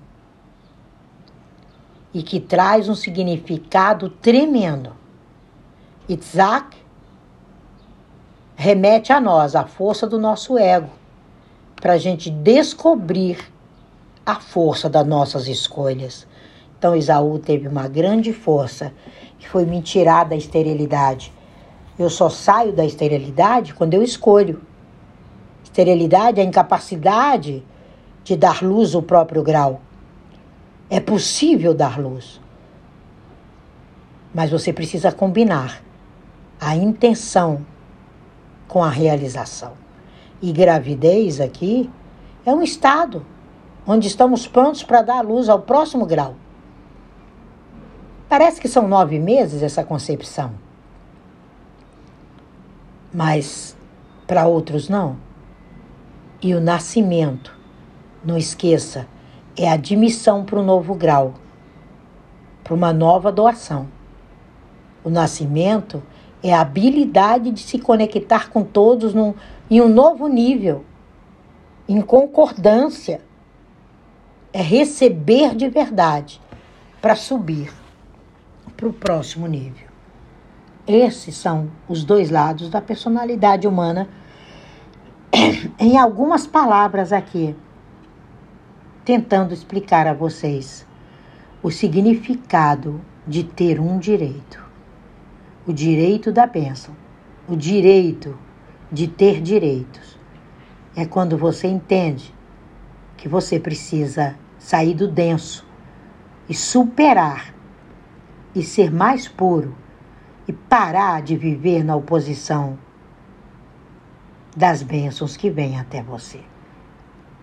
e 2.13 2.21
que 2.21 2.39
traz 2.39 2.89
um 2.89 2.95
significado 2.95 4.09
tremendo. 4.09 4.95
Isaac 6.09 6.77
remete 8.55 9.13
a 9.13 9.21
nós 9.21 9.55
a 9.55 9.65
força 9.65 10.07
do 10.07 10.19
nosso 10.19 10.57
ego 10.57 10.89
para 11.75 11.93
a 11.93 11.97
gente 11.97 12.29
descobrir 12.29 13.39
a 14.25 14.35
força 14.35 14.89
das 14.89 15.07
nossas 15.07 15.47
escolhas. 15.47 16.26
Então 16.78 16.95
Isaú 16.95 17.39
teve 17.39 17.67
uma 17.67 17.88
grande 17.88 18.32
força 18.32 18.93
que 19.39 19.49
foi 19.49 19.65
me 19.65 19.82
tirar 19.82 20.25
da 20.25 20.36
esterilidade. 20.36 21.34
Eu 21.97 22.09
só 22.09 22.30
saio 22.30 22.71
da 22.71 22.86
esterilidade 22.86 23.73
quando 23.73 23.95
eu 23.95 24.03
escolho. 24.03 24.61
Esterilidade 25.63 26.39
é 26.39 26.43
a 26.43 26.45
incapacidade 26.45 27.63
de 28.23 28.36
dar 28.36 28.63
luz 28.63 28.93
ao 28.93 29.01
próprio 29.01 29.41
grau. 29.41 29.82
É 30.89 30.99
possível 30.99 31.73
dar 31.73 31.99
luz. 31.99 32.39
Mas 34.34 34.51
você 34.51 34.71
precisa 34.71 35.11
combinar 35.11 35.82
a 36.61 36.75
intenção 36.75 37.65
com 38.67 38.84
a 38.84 38.89
realização. 38.89 39.73
E 40.41 40.51
gravidez 40.51 41.41
aqui 41.41 41.89
é 42.45 42.53
um 42.53 42.61
estado 42.61 43.25
onde 43.86 44.07
estamos 44.07 44.45
prontos 44.45 44.84
para 44.84 45.01
dar 45.01 45.21
luz 45.25 45.49
ao 45.49 45.61
próximo 45.61 46.05
grau. 46.05 46.36
Parece 48.30 48.59
que 48.59 48.67
são 48.67 48.88
nove 48.88 49.19
meses 49.19 49.63
essa 49.63 49.86
concepção. 49.86 50.51
Mas 53.13 53.78
para 54.28 54.45
outros 54.45 54.89
não. 54.89 55.15
E 56.41 56.53
o 56.53 56.59
nascimento 56.59 57.55
não 58.23 58.38
esqueça, 58.38 59.07
é 59.55 59.69
a 59.69 59.73
admissão 59.73 60.43
para 60.43 60.59
um 60.59 60.63
novo 60.63 60.93
grau, 60.93 61.36
para 62.63 62.73
uma 62.73 62.91
nova 62.91 63.32
doação. 63.32 63.88
O 65.05 65.09
nascimento 65.09 66.03
é 66.43 66.53
a 66.53 66.59
habilidade 66.59 67.49
de 67.51 67.61
se 67.61 67.80
conectar 67.80 68.49
com 68.49 68.61
todos 68.61 69.13
num, 69.13 69.34
em 69.71 69.80
um 69.80 69.88
novo 69.88 70.28
nível, 70.28 70.84
em 71.88 72.01
concordância. 72.01 73.21
É 74.51 74.61
receber 74.61 75.55
de 75.55 75.69
verdade 75.69 76.41
para 77.01 77.15
subir 77.15 77.71
para 78.78 78.88
o 78.88 78.93
próximo 78.93 79.47
nível. 79.47 79.88
Esses 80.88 81.36
são 81.36 81.69
os 81.89 82.05
dois 82.05 82.30
lados 82.30 82.69
da 82.69 82.80
personalidade 82.80 83.67
humana. 83.67 84.07
em 85.78 85.97
algumas 85.97 86.47
palavras 86.47 87.11
aqui 87.11 87.53
tentando 89.03 89.53
explicar 89.53 90.05
a 90.05 90.13
vocês 90.13 90.86
o 91.63 91.71
significado 91.71 93.01
de 93.25 93.43
ter 93.43 93.80
um 93.80 93.97
direito. 93.97 94.65
O 95.65 95.73
direito 95.73 96.32
da 96.32 96.45
bênção, 96.45 96.93
o 97.47 97.55
direito 97.55 98.38
de 98.91 99.07
ter 99.07 99.41
direitos. 99.41 100.17
É 100.95 101.05
quando 101.05 101.38
você 101.38 101.67
entende 101.67 102.34
que 103.15 103.28
você 103.28 103.59
precisa 103.59 104.36
sair 104.59 104.93
do 104.93 105.07
denso 105.07 105.65
e 106.49 106.53
superar 106.53 107.53
e 108.55 108.63
ser 108.63 108.91
mais 108.91 109.27
puro 109.27 109.75
e 110.47 110.53
parar 110.53 111.21
de 111.21 111.35
viver 111.35 111.83
na 111.83 111.95
oposição 111.95 112.77
das 114.55 114.81
bênçãos 114.81 115.37
que 115.37 115.49
vêm 115.49 115.79
até 115.79 116.01
você. 116.01 116.39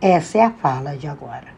Essa 0.00 0.38
é 0.38 0.42
a 0.42 0.50
fala 0.50 0.96
de 0.96 1.07
agora. 1.07 1.52